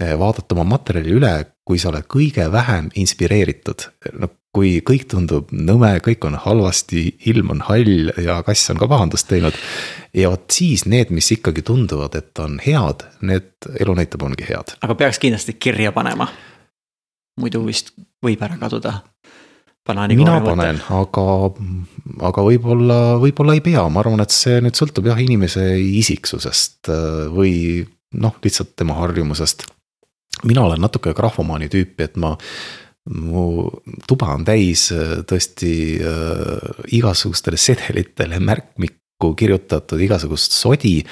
[0.00, 1.32] vaadata oma materjali üle,
[1.64, 3.88] kui sa oled kõige vähem inspireeritud.
[4.18, 8.88] no kui kõik tundub nõme, kõik on halvasti, ilm on hall ja kass on ka
[8.88, 9.56] pahandust teinud.
[10.12, 14.76] ja vot siis need, mis ikkagi tunduvad, et on head, need elu näitab, ongi head.
[14.80, 16.28] aga peaks kindlasti kirja panema.
[17.40, 19.00] muidu vist võib ära kaduda.
[19.88, 21.24] mina panen, aga,
[22.28, 27.28] aga võib-olla, võib-olla ei pea, ma arvan, et see nüüd sõltub jah inimese isiksusest äh,
[27.32, 29.64] või noh, lihtsalt tema harjumusest.
[30.44, 32.36] Mina olen natuke grahvomaani tüüpi, et ma
[33.10, 33.66] mu
[34.06, 41.02] tuba on täis äh, tõesti äh, igasugustele sedelitele märkmikku kirjutatud igasugust sodi.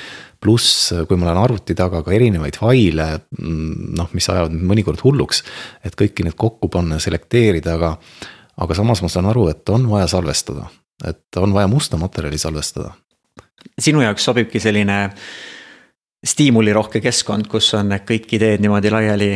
[0.40, 4.70] pluss, äh, kui ma olen arvuti taga ka erinevaid faile, mm, noh, mis ajavad mind
[4.70, 5.42] mõnikord hulluks.
[5.84, 7.96] et kõiki need kokku panna ja selekteerida, aga,
[8.56, 10.70] aga samas ma saan aru, et on vaja salvestada,
[11.04, 12.94] et on vaja musta materjali salvestada.
[13.78, 15.10] sinu jaoks sobibki selline
[16.26, 19.32] stiimulirohke keskkond, kus on kõik ideed niimoodi laiali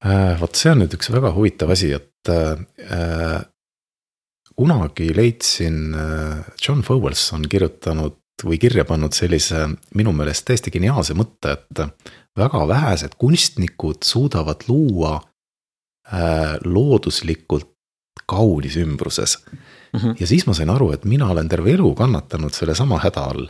[0.00, 3.42] Äh, vot see on nüüd üks väga huvitav asi, et äh,
[4.56, 5.92] kunagi leidsin,
[6.60, 11.82] John Fowles on kirjutanud või kirja pannud sellise minu meelest täiesti geniaalse mõtte, et
[12.36, 17.68] väga vähesed kunstnikud suudavad luua äh, looduslikult
[18.24, 19.58] kaunis ümbruses mm.
[19.98, 20.16] -hmm.
[20.20, 23.48] ja siis ma sain aru, et mina olen terve elu kannatanud sellesama häda all.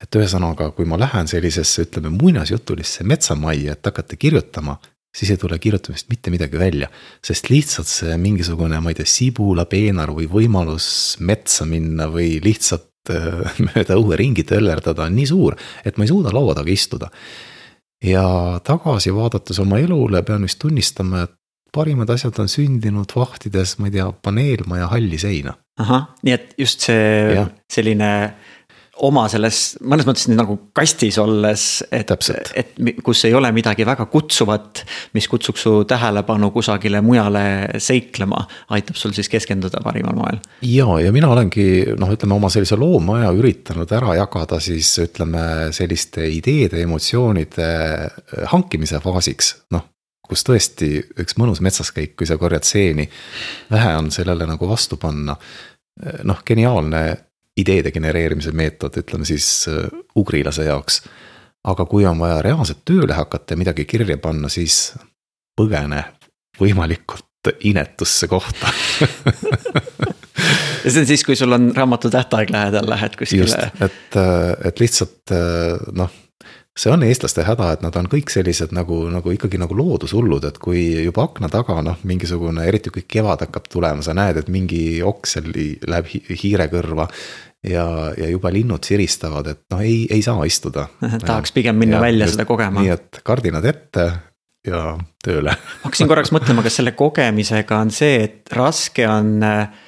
[0.00, 4.78] Et ühesõnaga, kui ma lähen sellisesse, ütleme muinasjutulisse metsamajja, et hakata kirjutama,
[5.16, 6.88] siis ei tule kirjutamist mitte midagi välja.
[7.24, 13.60] sest lihtsalt see mingisugune, ma ei tea, sibulapeenar või võimalus metsa minna või lihtsalt äh,
[13.68, 17.10] mööda õue ringi töllerdada on nii suur, et ma ei suuda laua taga istuda
[18.04, 18.24] ja
[18.64, 21.34] tagasi vaadates oma elule pean vist tunnistama, et
[21.72, 25.54] parimad asjad on sündinud vahtides, ma ei tea, paneelmaja halli seina.
[25.80, 27.46] ahah, nii et just see ja.
[27.72, 28.10] selline
[29.06, 32.10] oma selles mõnes mõttes nagu kastis olles, et,
[32.58, 32.72] et
[33.04, 34.82] kus ei ole midagi väga kutsuvat,
[35.16, 37.44] mis kutsuks su tähelepanu kusagile mujale
[37.80, 38.42] seiklema,
[38.76, 40.40] aitab sul siis keskenduda parimal moel.
[40.66, 46.26] ja, ja mina olengi noh, ütleme oma sellise loomaja üritanud ära jagada siis ütleme selliste
[46.28, 47.70] ideede, emotsioonide
[48.52, 49.88] hankimise faasiks, noh
[50.30, 53.08] kus tõesti üks mõnus metsaskäik, kui sa korjad seeni,
[53.72, 55.34] vähe on sellele nagu vastu panna.
[56.24, 57.00] noh, geniaalne
[57.56, 61.02] ideede genereerimise meetod, ütleme siis äh, ugrilase jaoks.
[61.64, 64.94] aga kui on vaja reaalselt tööle hakata ja midagi kirja panna, siis
[65.58, 66.04] põgene
[66.60, 67.26] võimalikult
[67.64, 68.68] inetusse kohta
[70.84, 73.44] ja see on siis, kui sul on raamatu tähtaeg lähedal, lähed kuskile.
[73.44, 76.12] just, et, äh, et lihtsalt äh, noh
[76.78, 80.58] see on eestlaste häda, et nad on kõik sellised nagu, nagu ikkagi nagu loodushullud, et
[80.62, 85.00] kui juba akna taga noh, mingisugune, eriti kui kevad hakkab tulema, sa näed, et mingi
[85.06, 87.08] oksel läheb hiire kõrva.
[87.66, 87.84] ja,
[88.16, 90.86] ja juba linnud siristavad, et noh, ei, ei saa istuda.
[91.28, 92.80] tahaks pigem minna ja, välja just, seda kogema.
[92.80, 94.06] nii et kardinad ette
[94.66, 94.82] ja
[95.24, 99.80] tööle hakkasin korraks mõtlema, kas selle kogemisega on see, et raske on äh,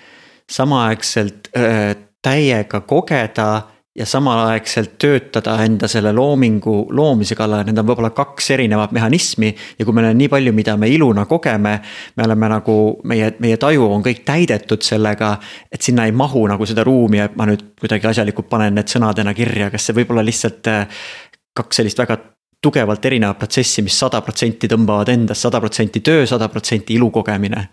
[0.51, 3.49] samaaegselt äh, täiega kogeda
[3.95, 9.53] ja samaaegselt töötada enda selle loomingu loomise kallal, need on võib-olla kaks erinevat mehhanismi.
[9.79, 11.75] ja kui meil on nii palju, mida me iluna kogeme,
[12.17, 15.37] me oleme nagu, meie, meie taju on kõik täidetud sellega.
[15.73, 19.35] et sinna ei mahu nagu seda ruumi, et ma nüüd kuidagi asjalikult panen need sõnadena
[19.37, 21.05] kirja, kas see võib olla lihtsalt äh,
[21.53, 22.17] kaks sellist väga
[22.63, 27.11] tugevalt erinevat protsessi mis, mis sada protsenti tõmbavad endast, sada protsenti töö, sada protsenti ilu
[27.11, 27.69] kogemine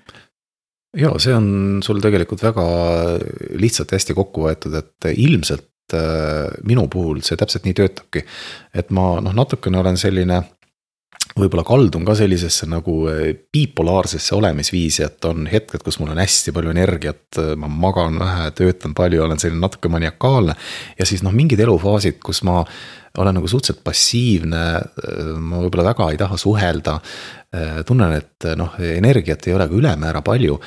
[0.98, 2.64] ja see on sul tegelikult väga
[3.62, 5.70] lihtsalt hästi kokku võetud, et ilmselt
[6.68, 8.24] minu puhul see täpselt nii töötabki.
[8.74, 10.44] et ma noh, natukene olen selline
[11.38, 16.54] võib-olla kaldun ka sellisesse nagu äh, bipolaarsesse olemisviisi, et on hetked, kus mul on hästi
[16.56, 20.56] palju energiat, äh, ma magan vähe, töötan palju, olen selline natuke maniakaalne.
[21.00, 22.64] ja siis noh, mingid elufaasid, kus ma
[23.20, 24.64] olen nagu suhteliselt passiivne,
[25.42, 27.00] ma võib-olla väga ei taha suhelda.
[27.86, 30.60] tunnen, et noh, energiat ei ole ka ülemäära palju.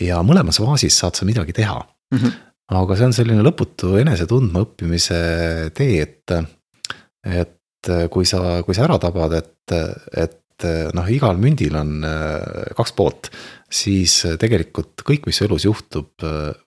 [0.00, 1.80] ja mõlemas faasis saad sa midagi teha
[2.12, 2.18] mm.
[2.18, 5.18] -hmm aga see on selline lõputu enese tundmaõppimise
[5.76, 6.36] tee, et,
[7.26, 9.74] et kui sa, kui sa ära tabad, et,
[10.14, 13.32] et noh, igal mündil on äh, kaks poolt,
[13.72, 16.22] siis tegelikult kõik, mis elus juhtub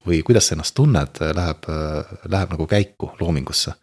[0.06, 1.70] või kuidas sa ennast tunned, läheb,
[2.28, 3.76] läheb nagu käiku loomingusse.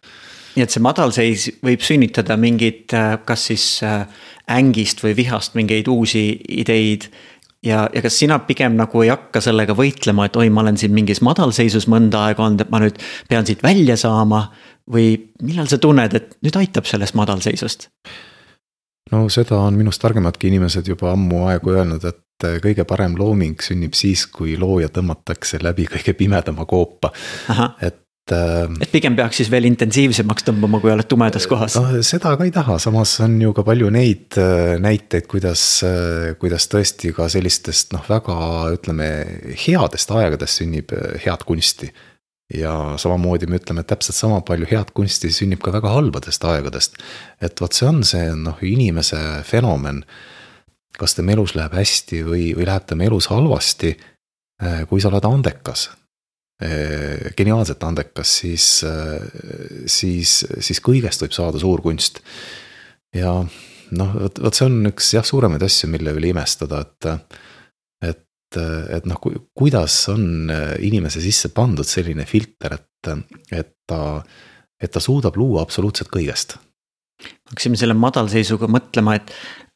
[0.53, 2.93] Nii et see madalseis võib sünnitada mingit,
[3.25, 4.03] kas siis äh,
[4.53, 6.27] ängist või vihast mingeid uusi
[6.61, 7.07] ideid
[7.63, 10.93] ja, ja kas sina pigem nagu ei hakka sellega võitlema, et oi, ma olen siin
[10.95, 12.99] mingis madalseisus mõnda aega olnud, et ma nüüd
[13.29, 14.49] pean siit välja saama.
[14.91, 17.87] või millal sa tunned, et nüüd aitab sellest madalseisust?
[19.11, 23.93] no seda on minust targemadki inimesed juba ammu aegu öelnud, et kõige parem looming sünnib
[23.95, 27.11] siis, kui looja tõmmatakse läbi kõige pimedama koopa.
[27.81, 28.31] et et.
[28.31, 31.75] Ähm, et pigem peaks siis veel intensiivsemaks tõmbama, kui oled tumedas kohas.
[31.75, 36.35] noh, seda ka ei taha, samas on ju ka palju neid äh, näiteid, kuidas, äh,
[36.39, 38.37] kuidas tõesti ka sellistest noh, väga
[38.73, 39.09] ütleme
[39.65, 41.91] headest aegadest sünnib äh, head kunsti.
[42.53, 46.97] ja samamoodi me ütleme, et täpselt sama palju head kunsti sünnib ka väga halbadest aegadest.
[47.41, 50.03] et vot see on see noh, inimese fenomen.
[50.97, 53.97] kas tema elus läheb hästi või, või läheb tema elus halvasti.
[54.87, 55.89] kui sa oled andekas
[56.61, 59.23] geniaalselt andekas, siis, eh,
[59.89, 62.21] siis, siis kõigest võib saada suur kunst.
[63.13, 63.33] ja
[63.93, 67.09] noh, vot, vot see on üks jah, suuremaid asju, mille üle imestada, et,
[68.01, 69.19] et, et noh,
[69.53, 70.49] kuidas on
[70.81, 73.11] inimese sisse pandud selline filter, et,
[73.51, 74.23] et ta,
[74.81, 76.57] et ta suudab luua absoluutselt kõigest.
[77.51, 79.29] hakkasime selle madalseisuga mõtlema, et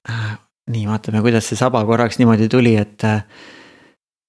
[0.09, 0.33] äh,
[0.73, 3.56] nii, vaatame, kuidas see saba korraks niimoodi tuli, et äh, Äh,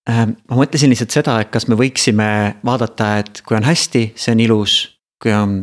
[0.08, 2.28] ma mõtlesin lihtsalt seda, et kas me võiksime
[2.64, 4.76] vaadata, et kui on hästi, see on ilus,
[5.20, 5.58] kui on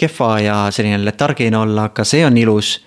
[0.00, 2.78] kehva ja selline letargiline olla, ka see on ilus.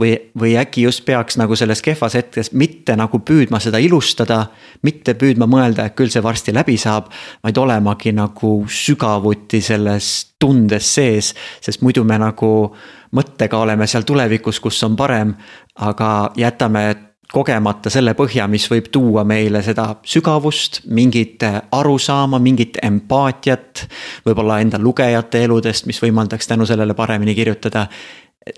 [0.00, 4.48] või, või äkki just peaks nagu selles kehvas hetkes mitte nagu püüdma seda ilustada,
[4.82, 7.12] mitte püüdma mõelda, et küll see varsti läbi saab,
[7.44, 11.30] vaid olemagi nagu sügavuti selles tundes sees,
[11.62, 12.74] sest muidu me nagu
[13.14, 15.36] mõttega oleme seal tulevikus, kus on parem,
[15.76, 23.86] aga jätame kogemata selle põhja, mis võib tuua meile seda sügavust, mingit arusaama, mingit empaatiat.
[24.26, 27.86] võib-olla enda lugejate eludest, mis võimaldaks tänu sellele paremini kirjutada.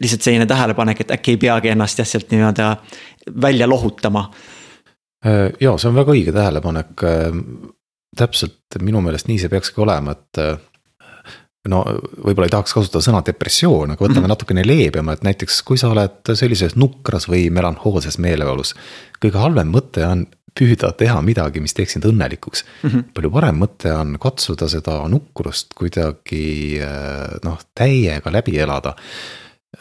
[0.00, 2.76] lihtsalt selline tähelepanek, et äkki ei peagi ennast jah, sealt nii-öelda
[3.42, 4.30] välja lohutama.
[5.26, 7.04] Äh, ja see on väga õige tähelepanek.
[7.04, 7.36] Äh,
[8.16, 10.58] täpselt minu meelest nii see peakski olema, et äh,
[11.70, 11.82] no
[12.24, 14.34] võib-olla ei tahaks kasutada sõna depressioon, aga võtame mm -hmm.
[14.34, 18.74] natukene leebema, et näiteks kui sa oled sellises nukras või melanhoolses meeleolus.
[19.24, 20.26] kõige halvem mõte on
[20.56, 22.90] püüda teha midagi, mis teeks sind õnnelikuks mm.
[22.90, 23.02] -hmm.
[23.14, 26.80] palju parem mõte on katsuda seda nukrust kuidagi
[27.44, 28.94] noh, täiega läbi elada.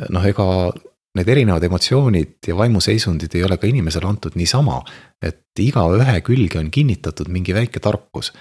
[0.10, 0.74] noh, ega
[1.16, 4.82] need erinevad emotsioonid ja vaimuseisundid ei ole ka inimesele antud niisama,
[5.24, 8.34] et igaühe külge on kinnitatud mingi väike tarkus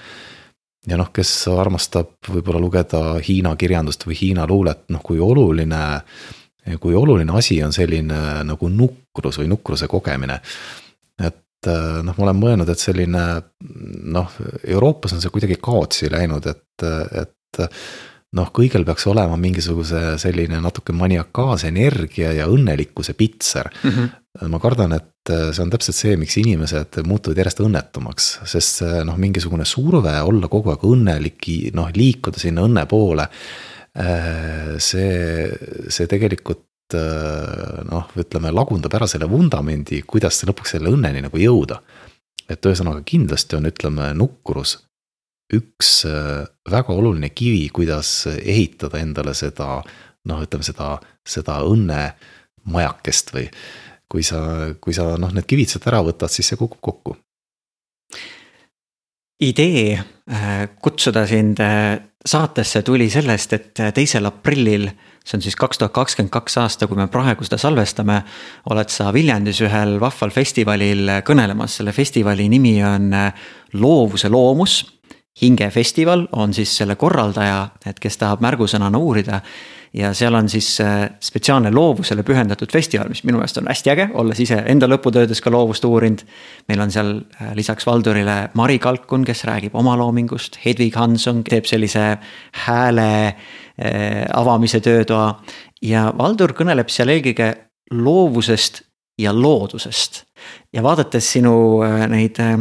[0.88, 6.01] ja noh, kes armastab võib-olla lugeda Hiina kirjandust või Hiina luulet, noh kui oluline.
[6.81, 10.40] kui oluline asi on selline nagu nukrus või nukruse kogemine.
[11.18, 11.70] et
[12.03, 13.42] noh, ma olen mõelnud, et selline
[14.05, 14.33] noh,
[14.64, 16.85] Euroopas on see kuidagi kaotsi läinud, et,
[17.23, 17.62] et
[18.35, 23.90] noh, kõigil peaks olema mingisuguse selline natuke maniakaalse energia ja õnnelikkuse pitser mm.
[23.90, 24.11] -hmm.
[24.51, 29.18] Ma kardan, et see on täpselt see, miks inimesed muutuvad järjest õnnetumaks, sest see noh,
[29.20, 33.29] mingisugune surve olla kogu aeg õnnelik, noh liikuda sinna õnne poole.
[34.83, 35.11] see,
[35.87, 36.97] see tegelikult
[37.87, 41.79] noh, ütleme lagundab ära selle vundamendi, kuidas lõpuks selle õnneni nagu jõuda.
[42.51, 44.75] et ühesõnaga kindlasti on, ütleme, nukrus
[45.53, 49.79] üks äh, väga oluline kivi, kuidas ehitada endale seda
[50.29, 50.94] noh, ütleme seda,
[51.27, 53.49] seda õnnemajakest või.
[54.14, 54.40] Kui sa,
[54.79, 57.16] kui sa noh, need kivid sealt ära võtad, siis see kukub kokku.
[59.42, 64.87] idee äh, kutsuda sind äh, saatesse tuli sellest, et teisel aprillil
[65.24, 68.20] see on siis kaks tuhat kakskümmend kaks aasta, kui me praegu seda salvestame,
[68.70, 73.11] oled sa Viljandis ühel vahval festivalil kõnelemas, selle festivali nimi on
[73.81, 74.83] Loovuse loomus
[75.42, 79.40] hingefestival on siis selle korraldaja, et kes tahab märgusõnana uurida.
[79.94, 84.07] Ja seal on siis äh, spetsiaalne loovusele pühendatud festival, mis minu meelest on hästi äge,
[84.18, 86.24] olles ise enda lõputöödes ka loovust uurinud.
[86.68, 92.16] meil on seal äh, lisaks Valdurile Mari Kalkun, kes räägib omaloomingust, Hedvig Hanson teeb sellise
[92.66, 95.42] hääle äh, avamise töötoa.
[95.83, 97.54] ja Valdur kõneleb seal eelkõige
[97.92, 98.83] loovusest
[99.18, 100.24] ja loodusest.
[100.74, 101.54] Ja vaadates sinu
[101.87, 102.56] äh, neid äh,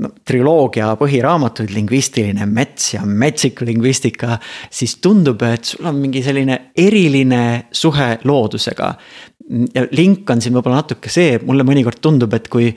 [0.00, 4.38] no, triloogia põhiraamatuid, lingvistiline mets ja metsik lingvistika,
[4.70, 8.94] siis tundub, et sul on mingi selline eriline suhe loodusega.
[9.74, 12.70] ja link on siin võib-olla natuke see, mulle mõnikord tundub, et kui,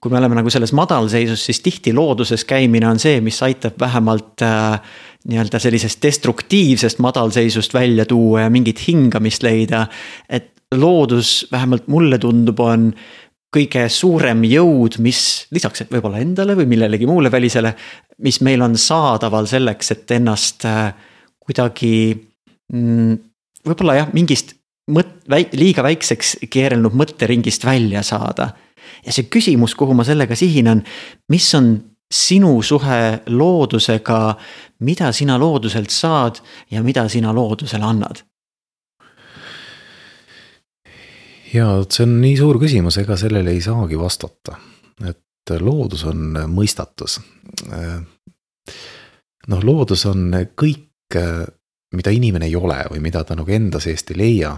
[0.00, 4.44] kui me oleme nagu selles madalseisus, siis tihti looduses käimine on see, mis aitab vähemalt
[4.46, 4.78] äh,
[5.28, 9.86] nii-öelda sellisest destruktiivsest madalseisust välja tuua ja mingit hingamist leida.
[10.28, 12.92] et loodus, vähemalt mulle tundub, on
[13.52, 15.20] kõige suurem jõud, mis
[15.52, 17.74] lisaks võib-olla endale või millelegi muule välisele,
[18.24, 20.94] mis meil on saadaval selleks, et ennast äh,
[21.42, 21.92] kuidagi
[22.72, 23.14] mm,
[23.68, 24.56] võib-olla jah, mingist
[24.92, 28.52] mõt-, väik-, liiga väikseks keerelnud mõtteringist välja saada.
[29.04, 30.82] ja see küsimus, kuhu ma sellega sihin, on,
[31.28, 31.74] mis on
[32.12, 34.36] sinu suhe loodusega,
[34.84, 38.24] mida sina looduselt saad ja mida sina loodusele annad
[41.54, 44.56] ja vot see on nii suur küsimus, ega sellele ei saagi vastata,
[45.08, 47.18] et loodus on mõistatus.
[49.48, 51.18] noh, loodus on kõik,
[51.92, 54.56] mida inimene ei ole või mida ta nagu enda seest ei leia.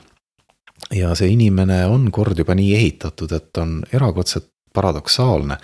[0.92, 5.56] ja see inimene on kord juba nii ehitatud, et on erakordselt paradoksaalne,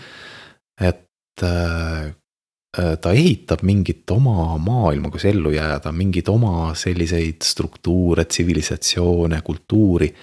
[0.81, 1.07] et
[3.01, 10.15] ta ehitab mingit oma maailma, kus ellu jääda, mingeid oma selliseid struktuure, tsivilisatsioone, kultuuri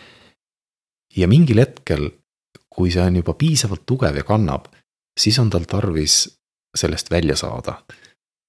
[1.18, 2.10] ja mingil hetkel,
[2.70, 4.68] kui see on juba piisavalt tugev ja kannab,
[5.18, 6.28] siis on tal tarvis
[6.78, 7.82] sellest välja saada.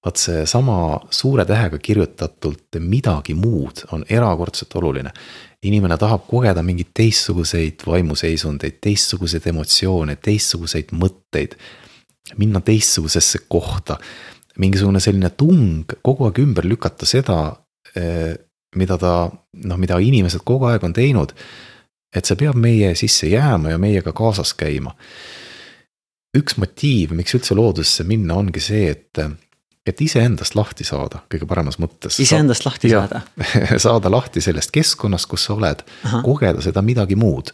[0.05, 5.11] vaat seesama suure tähega kirjutatult midagi muud on erakordselt oluline.
[5.63, 11.57] inimene tahab kogeda mingeid teistsuguseid vaimuseisundeid, teistsuguseid emotsioone, teistsuguseid mõtteid.
[12.37, 13.97] minna teistsugusesse kohta,
[14.57, 17.55] mingisugune selline tung kogu aeg ümber lükata seda,
[17.95, 18.35] eh,
[18.75, 21.33] mida ta, noh, mida inimesed kogu aeg on teinud
[22.15, 24.95] et see peab meie sisse jääma ja meiega kaasas käima.
[26.37, 29.17] üks motiiv, miks üldse loodusesse minna, ongi see, et,
[29.85, 32.19] et iseendast lahti saada kõige paremas mõttes.
[32.21, 33.21] iseendast lahti ja, saada
[33.85, 35.83] saada lahti sellest keskkonnast, kus sa oled,
[36.25, 37.53] kogeda seda midagi muud.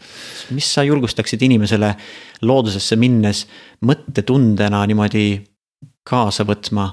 [0.55, 1.95] mis sa julgustaksid inimesele
[2.41, 3.45] loodusesse minnes
[3.85, 5.27] mõttetundena niimoodi
[6.03, 6.91] kaasa võtma?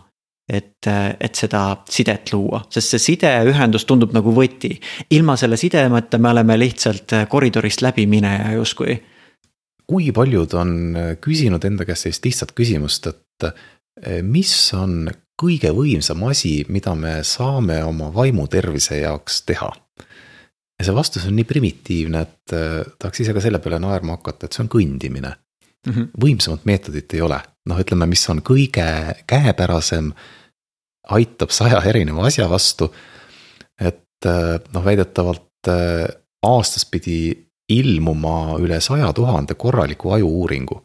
[0.53, 0.89] Et,
[1.21, 4.75] et seda sidet luua, sest see sideühendus tundub nagu võti.
[5.11, 9.01] ilma selle sidemeta me oleme lihtsalt koridorist läbimineja justkui.
[9.87, 13.49] kui paljud on küsinud enda käest sellist lihtsat küsimust, et
[14.23, 15.09] mis on
[15.43, 19.73] kõige võimsam asi, mida me saame oma vaimu tervise jaoks teha?
[20.83, 24.49] ja see vastus on nii primitiivne, et äh, tahaks ise ka selle peale naerma hakata,
[24.49, 25.93] et see on kõndimine mm.
[25.93, 26.09] -hmm.
[26.25, 27.39] võimsamat meetodit ei ole,
[27.71, 28.87] noh, ütleme, mis on kõige
[29.31, 30.11] käepärasem,
[31.09, 32.93] aitab saja erineva asja vastu.
[33.81, 36.07] et äh, noh, väidetavalt äh,
[36.43, 40.83] aastas pidi ilmuma üle saja tuhande korraliku aju-uuringu.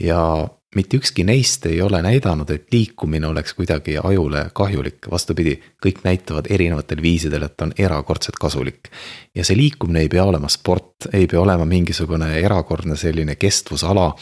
[0.00, 6.02] ja mitte ükski neist ei ole näidanud, et liikumine oleks kuidagi ajule kahjulik, vastupidi, kõik
[6.04, 8.90] näitavad erinevatel viisidel, et on erakordselt kasulik.
[9.34, 14.12] ja see liikumine ei pea olema sport, ei pea olema mingisugune erakordne selline kestvusala.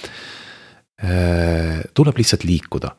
[1.04, 2.94] Äh, tuleb lihtsalt liikuda.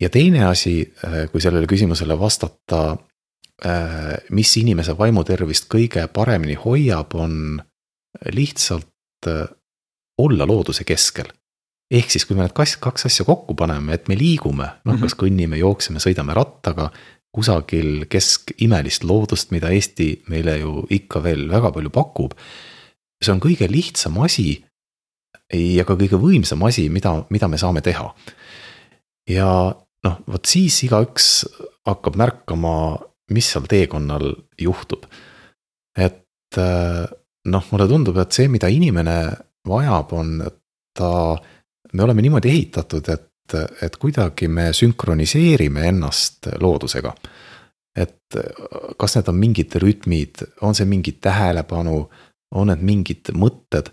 [0.00, 2.96] Ja teine asi, äh, kui sellele küsimusele vastata,
[3.64, 7.60] äh, mis inimese vaimutervist kõige paremini hoiab, on
[8.32, 8.88] lihtsalt
[10.18, 11.28] olla looduse keskel
[11.90, 14.98] ehk siis, kui me need kas, kaks asja kokku paneme, et me liigume, noh mm
[14.98, 15.02] -hmm.
[15.02, 16.90] kas kõnnime, jookseme, sõidame rattaga.
[17.32, 22.32] kusagil kesk imelist loodust, mida Eesti meile ju ikka veel väga palju pakub.
[23.24, 24.64] see on kõige lihtsam asi.
[25.52, 28.14] ja ka kõige võimsam asi, mida, mida me saame teha.
[29.28, 29.74] ja
[30.06, 31.30] noh, vot siis igaüks
[31.88, 32.74] hakkab märkama,
[33.34, 35.06] mis seal teekonnal juhtub.
[35.96, 36.58] et
[37.50, 39.16] noh, mulle tundub, et see, mida inimene
[39.68, 40.40] vajab, on
[40.96, 41.10] ta
[41.92, 47.14] me oleme niimoodi ehitatud, et, et kuidagi me sünkroniseerime ennast loodusega.
[47.96, 48.36] et
[48.98, 52.04] kas need on mingid rütmid, on see mingi tähelepanu,
[52.54, 53.90] on need mingid mõtted.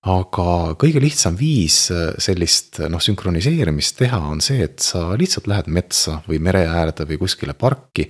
[0.00, 1.90] Aga kõige lihtsam viis
[2.22, 7.18] sellist noh, sünkroniseerimist teha on see, et sa lihtsalt lähed metsa või mere äärde või
[7.20, 8.08] kuskile parki.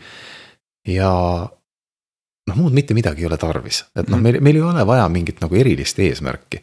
[0.86, 1.10] ja
[2.50, 4.22] noh, muud mitte midagi ei ole tarvis, et noh, mhm.
[4.22, 6.62] meil, meil ei ole vaja mingit nagu erilist eesmärki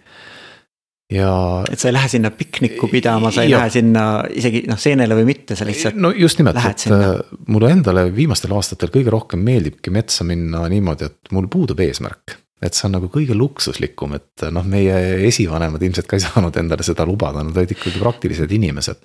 [1.13, 1.33] ja.
[1.71, 3.61] et sa ei lähe sinna piknikku pidama, sa ei ja.
[3.61, 5.99] lähe sinna isegi noh, seenele või mitte, sa lihtsalt.
[5.99, 7.13] no just nimelt, et sinna.
[7.13, 12.37] Äh, mulle endale viimastel aastatel kõige rohkem meeldibki metsa minna niimoodi, et mul puudub eesmärk
[12.57, 14.95] et see on nagu kõige luksuslikum, et noh, meie
[15.27, 19.01] esivanemad ilmselt ka ei saanud endale seda lubada, nad olid ikkagi praktilised inimesed.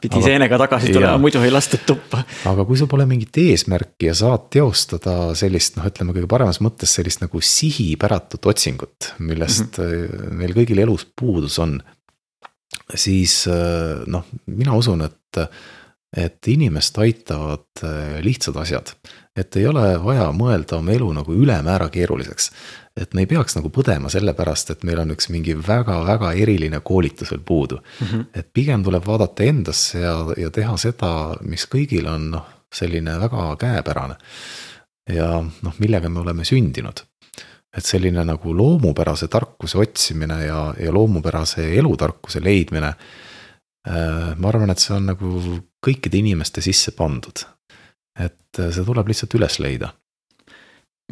[0.00, 2.22] pidi seenega tagasi tulema, muidu ei lastud tuppa.
[2.48, 6.96] aga kui sul pole mingit eesmärki ja saad teostada sellist noh, ütleme kõige paremas mõttes
[6.96, 10.40] sellist nagu sihipäratut otsingut, millest mm -hmm.
[10.40, 11.80] meil kõigil elus puudus on.
[12.94, 15.52] siis äh, noh, mina usun, et,
[16.16, 18.96] et inimest aitavad äh, lihtsad asjad
[19.36, 22.50] et ei ole vaja mõelda oma elu nagu ülemäära keeruliseks
[22.96, 26.80] et me ei peaks nagu põdema selle pärast, et meil on üks mingi väga-väga eriline
[26.84, 28.06] koolitus veel puudu mm.
[28.06, 28.24] -hmm.
[28.34, 31.10] et pigem tuleb vaadata endasse ja, ja teha seda,
[31.42, 34.16] mis kõigil on noh, selline väga käepärane.
[35.12, 37.04] ja noh, millega me oleme sündinud.
[37.76, 42.94] et selline nagu loomupärase tarkuse otsimine ja, ja loomupärase elutarkuse leidmine.
[43.88, 47.44] Äh, ma arvan, et see on nagu kõikide inimeste sisse pandud.
[48.18, 49.92] et see tuleb lihtsalt üles leida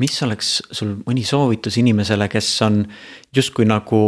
[0.01, 2.83] mis oleks sul mõni soovitus inimesele, kes on
[3.35, 4.01] justkui nagu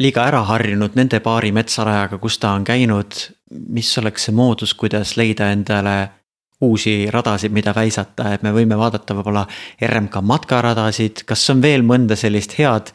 [0.00, 3.32] liiga ära harjunud nende paari metsarajaga, kus ta on käinud.
[3.50, 6.08] mis oleks see moodus, kuidas leida endale
[6.60, 9.44] uusi radasid, mida väisata, et me võime vaadata võib-olla
[9.86, 12.90] RMK matkaradasid, kas on veel mõnda sellist head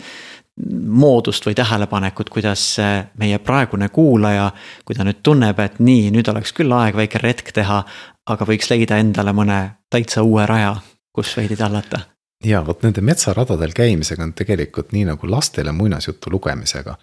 [0.86, 2.76] moodust või tähelepanekut, kuidas
[3.18, 4.52] meie praegune kuulaja,
[4.86, 7.84] kui ta nüüd tunneb, et nii, nüüd oleks küll aeg väike retk teha,
[8.28, 10.76] aga võiks leida endale mõne täitsa uue raja
[11.14, 12.00] kus veidi tallata.
[12.46, 16.98] ja vot nende metsaradadel käimisega on tegelikult nii nagu lastele muinasjutu lugemisega.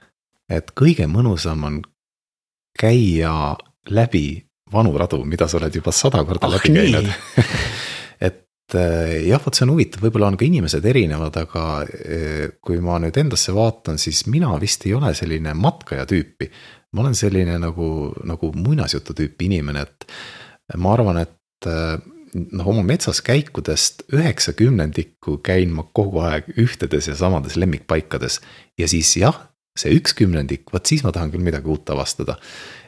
[0.50, 1.82] et kõige mõnusam on
[2.78, 3.56] käia
[3.90, 7.08] läbi vanu radu, mida sa oled juba sada korda oh, läbi käinud
[8.68, 12.80] et eh, jah, vot see on huvitav, võib-olla on ka inimesed erinevad, aga eh, kui
[12.84, 16.50] ma nüüd endasse vaatan, siis mina vist ei ole selline matkaja tüüpi.
[16.92, 21.96] ma olen selline nagu, nagu muinasjutu tüüpi inimene, et ma arvan, et eh,
[22.34, 28.40] noh, oma metsas käikudest üheksa kümnendikku käin ma kogu aeg ühtedes ja samades lemmikpaikades.
[28.78, 29.38] ja siis jah,
[29.78, 32.38] see üks kümnendik, vot siis ma tahan küll midagi uut avastada.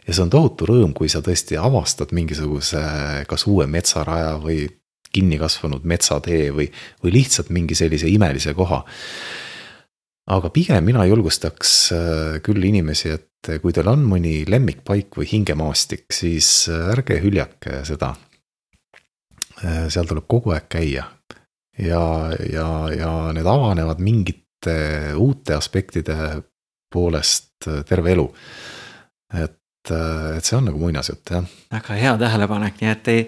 [0.06, 2.82] ja see on tohutu rõõm, kui sa tõesti avastad mingisuguse
[3.30, 4.66] kas uue metsaraja või
[5.10, 6.68] kinni kasvanud metsatee või,
[7.02, 8.84] või lihtsalt mingi sellise imelise koha.
[10.30, 16.04] aga pigem mina julgustaks äh, küll inimesi, et kui teil on mõni lemmikpaik või hingemaastik,
[16.12, 18.14] siis ärge hüljake seda.
[19.62, 21.04] Seal tuleb kogu aeg käia
[21.78, 22.02] ja,
[22.52, 24.76] ja, ja need avanevad mingite
[25.16, 26.16] uute aspektide
[26.92, 28.26] poolest terve elu.
[29.34, 29.56] et
[29.90, 31.44] et see on nagu muinasjutt jah.
[31.72, 33.22] väga hea tähelepanek, nii et ei,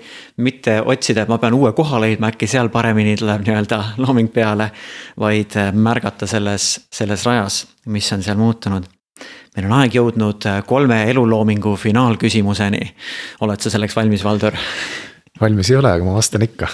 [0.44, 4.70] mitte otsida, et ma pean uue koha leidma, äkki seal paremini tuleb nii-öelda looming peale.
[5.18, 8.84] vaid märgata selles, selles rajas, mis on seal muutunud.
[9.56, 12.94] meil on aeg jõudnud kolme eluloomingu finaalküsimuseni.
[13.40, 14.52] oled sa selleks valmis, Valdur?
[15.40, 16.68] valmis ei ole, aga ma vastan ikka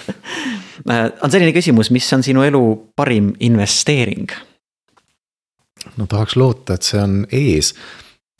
[1.22, 2.64] on selline küsimus, mis on sinu elu
[2.96, 4.28] parim investeering?
[5.96, 7.74] no tahaks loota, et see on ees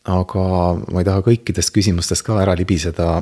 [0.09, 0.43] aga
[0.89, 3.19] ma ei taha kõikidest küsimustest ka ära libiseda.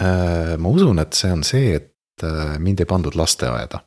[0.00, 3.84] Äh, ma usun, et see on see, et äh, mind ei pandud lasteaeda.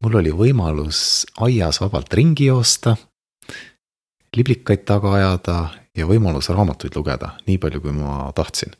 [0.00, 2.94] mul oli võimalus aias vabalt ringi joosta,
[4.36, 5.56] liblikaid taga ajada
[5.96, 8.72] ja võimalus raamatuid lugeda, nii palju, kui ma tahtsin.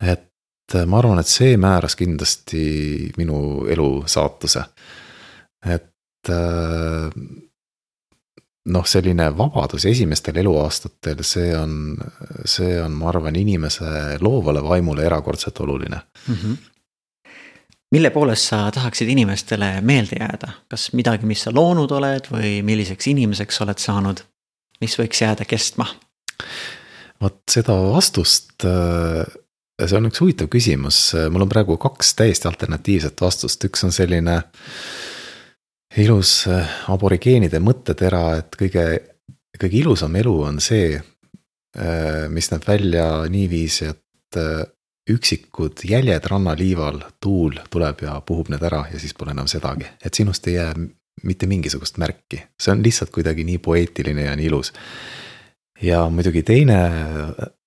[0.00, 0.31] et äh,
[0.86, 4.64] ma arvan, et see määras kindlasti minu elu saatuse.
[5.66, 6.30] et
[8.70, 11.96] noh, selline vabadus esimestel eluaastatel, see on,
[12.44, 15.98] see on, ma arvan, inimese loovale vaimule erakordselt oluline
[16.28, 16.34] mm.
[16.34, 16.56] -hmm.
[17.90, 23.06] mille poolest sa tahaksid inimestele meelde jääda, kas midagi, mis sa loonud oled või milliseks
[23.06, 24.22] inimeseks oled saanud,
[24.80, 25.86] mis võiks jääda kestma?
[27.22, 28.64] vot seda vastust,
[29.86, 30.98] see on üks huvitav küsimus,
[31.32, 34.42] mul on praegu kaks täiesti alternatiivset vastust, üks on selline
[36.00, 38.84] ilus äh, aborigeenide mõttetera, et kõige,
[39.58, 44.64] kõige ilusam elu on see, äh, mis näeb välja niiviisi, et äh,
[45.10, 50.14] üksikud jäljed rannaliival, tuul tuleb ja puhub need ära ja siis pole enam sedagi, et
[50.14, 50.74] sinust ei jää
[51.26, 54.72] mitte mingisugust märki, see on lihtsalt kuidagi nii poeetiline ja nii ilus.
[55.82, 56.78] ja muidugi teine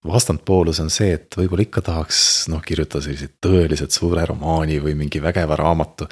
[0.07, 2.19] vastandpoolus on see, et võib-olla ikka tahaks
[2.51, 6.09] noh, kirjutada selliseid tõeliselt suure romaani või mingi vägeva raamatu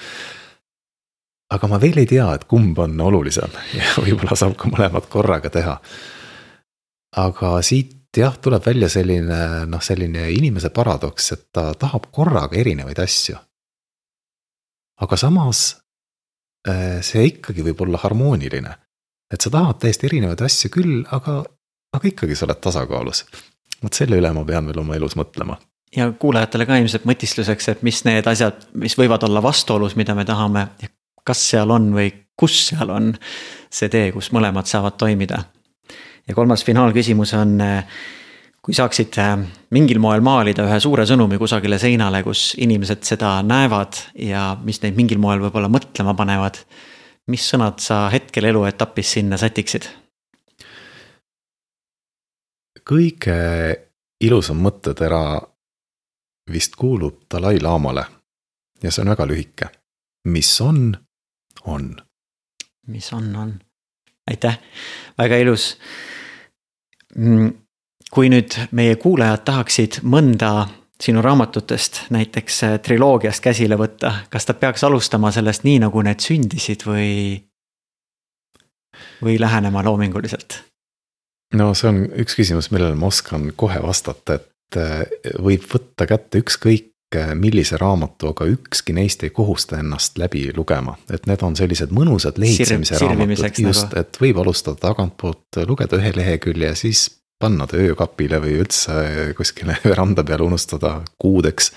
[1.54, 5.52] aga ma veel ei tea, et kumb on olulisem ja võib-olla saab ka mõlemat korraga
[5.54, 5.78] teha.
[7.24, 13.00] aga siit jah, tuleb välja selline noh, selline inimese paradoks, et ta tahab korraga erinevaid
[13.00, 13.38] asju.
[15.02, 15.66] aga samas
[16.68, 18.78] äh, see ikkagi võib olla harmooniline.
[19.34, 21.42] et sa tahad täiesti erinevaid asju küll, aga,
[21.94, 23.26] aga ikkagi sa oled tasakaalus.
[23.84, 25.60] Vot selle üle ma pean veel oma elus mõtlema
[25.96, 30.26] ja kuulajatele ka ilmselt mõtisluseks, et mis need asjad, mis võivad olla vastuolus, mida me
[30.26, 30.68] tahame
[31.24, 32.10] kas seal on või
[32.40, 33.14] kus seal on
[33.74, 35.44] see tee, kus mõlemad saavad toimida.
[36.28, 37.58] ja kolmas finaalküsimus on,
[38.64, 39.18] kui saaksid
[39.76, 44.96] mingil moel maalida ühe suure sõnumi kusagile seinale, kus inimesed seda näevad ja mis neid
[44.96, 46.64] mingil moel võib-olla mõtlema panevad.
[47.28, 49.88] mis sõnad sa hetkel eluetapis sinna sätiksid?
[52.90, 53.38] Kõige
[54.24, 55.42] ilusam mõttetera
[56.52, 58.06] vist kuulub Dalai-laamale
[58.84, 59.70] ja see on väga lühike.
[60.28, 60.98] mis on,
[61.66, 61.96] on.
[62.88, 63.60] mis on, on.
[64.32, 64.60] aitäh,
[65.18, 65.78] väga ilus.
[67.16, 67.52] Mm,
[68.12, 70.68] kui nüüd meie kuulajad tahaksid mõnda
[71.04, 76.24] sinu raamatutest, näiteks äh, triloogiast käsile võtta, kas ta peaks alustama sellest nii, nagu need
[76.24, 77.10] sündisid või,
[79.22, 80.62] või lähenema loominguliselt?
[81.58, 85.06] No see on üks küsimus, millele ma oskan kohe vastata, et äh,
[85.42, 86.90] võib võtta kätte ükskõik
[87.38, 92.40] millise raamatu, aga ükski neist ei kohusta ennast läbi lugema, et need on sellised mõnusad
[92.42, 97.06] lehitsemise Sir, raamatud, just nagu., et võib alustada tagantpoolt, lugeda ühe lehekülje ja siis
[97.44, 98.98] panna ta öökapile või üldse
[99.38, 101.72] kuskile veranda peale unustada kuudeks.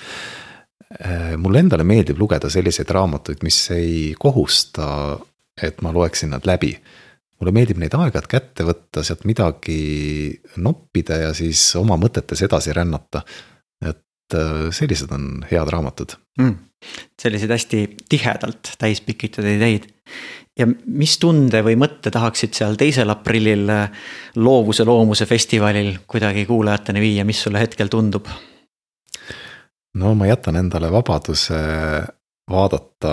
[1.36, 5.18] mulle endale meeldib lugeda selliseid raamatuid, mis ei kohusta,
[5.62, 6.76] et ma loeksin nad läbi
[7.40, 9.80] mulle meeldib neid aeg-ajalt kätte võtta, sealt midagi
[10.62, 13.22] noppida ja siis oma mõtetes edasi rännata.
[13.84, 14.00] et
[14.34, 16.54] Äh, sellised on head raamatud mm,.
[17.22, 19.84] selliseid hästi tihedalt täis pikitud ideid.
[20.58, 23.92] ja mis tunde või mõtte tahaksid seal teisel aprillil äh,
[24.34, 28.26] loovuse loomuse festivalil kuidagi kuulajateni viia, mis sulle hetkel tundub?
[29.94, 31.62] no ma jätan endale vabaduse
[32.50, 33.12] vaadata,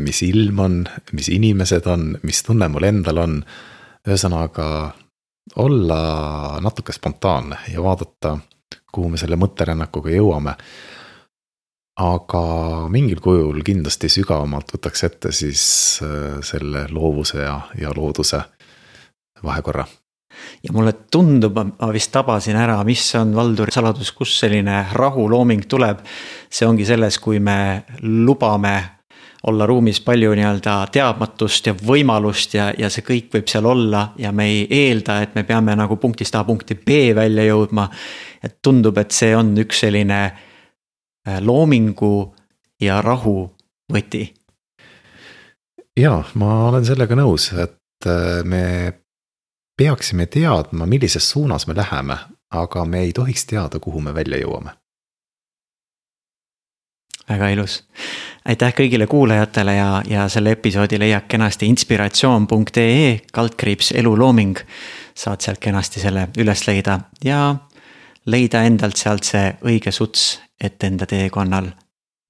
[0.00, 3.44] mis ilm on, mis inimesed on, mis tunne mul endal on.
[4.08, 4.66] ühesõnaga
[5.62, 5.98] olla
[6.60, 8.38] natuke spontaanne ja vaadata
[8.92, 10.56] kuhu me selle mõtterännakuga jõuame.
[12.02, 12.42] aga
[12.88, 15.64] mingil kujul kindlasti sügavamalt võtaks ette siis
[16.02, 18.40] äh, selle loovuse ja, ja looduse
[19.44, 19.84] vahekorra
[20.62, 26.02] ja mulle tundub, ma vist tabasin ära, mis on Valduri saladus, kus selline rahulooming tuleb.
[26.50, 29.02] see ongi selles, kui me lubame
[29.46, 34.30] olla ruumis palju nii-öelda teadmatust ja võimalust ja, ja see kõik võib seal olla ja
[34.32, 37.88] me ei eelda, et me peame nagu punktist A punkti B välja jõudma.
[38.42, 42.34] et tundub, et see on üks selline äh, loomingu
[42.80, 43.50] ja rahu
[43.92, 44.32] võti.
[45.98, 49.01] ja ma olen sellega nõus, et äh, me
[49.82, 52.16] peaksime teadma, millises suunas me läheme,
[52.50, 54.76] aga me ei tohiks teada, kuhu me välja jõuame
[57.28, 57.84] väga ilus.
[58.44, 64.58] aitäh kõigile kuulajatele ja, ja selle episoodi leiab kenasti inspiratsioon.ee kaldkriips elulooming.
[65.14, 67.54] saad sealt kenasti selle üles leida ja
[68.26, 71.72] leida endalt sealt see õige suts, et enda teekonnal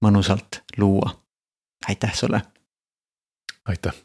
[0.05, 1.15] mõnusalt luua.
[1.89, 2.41] aitäh sulle.
[3.65, 4.03] aitäh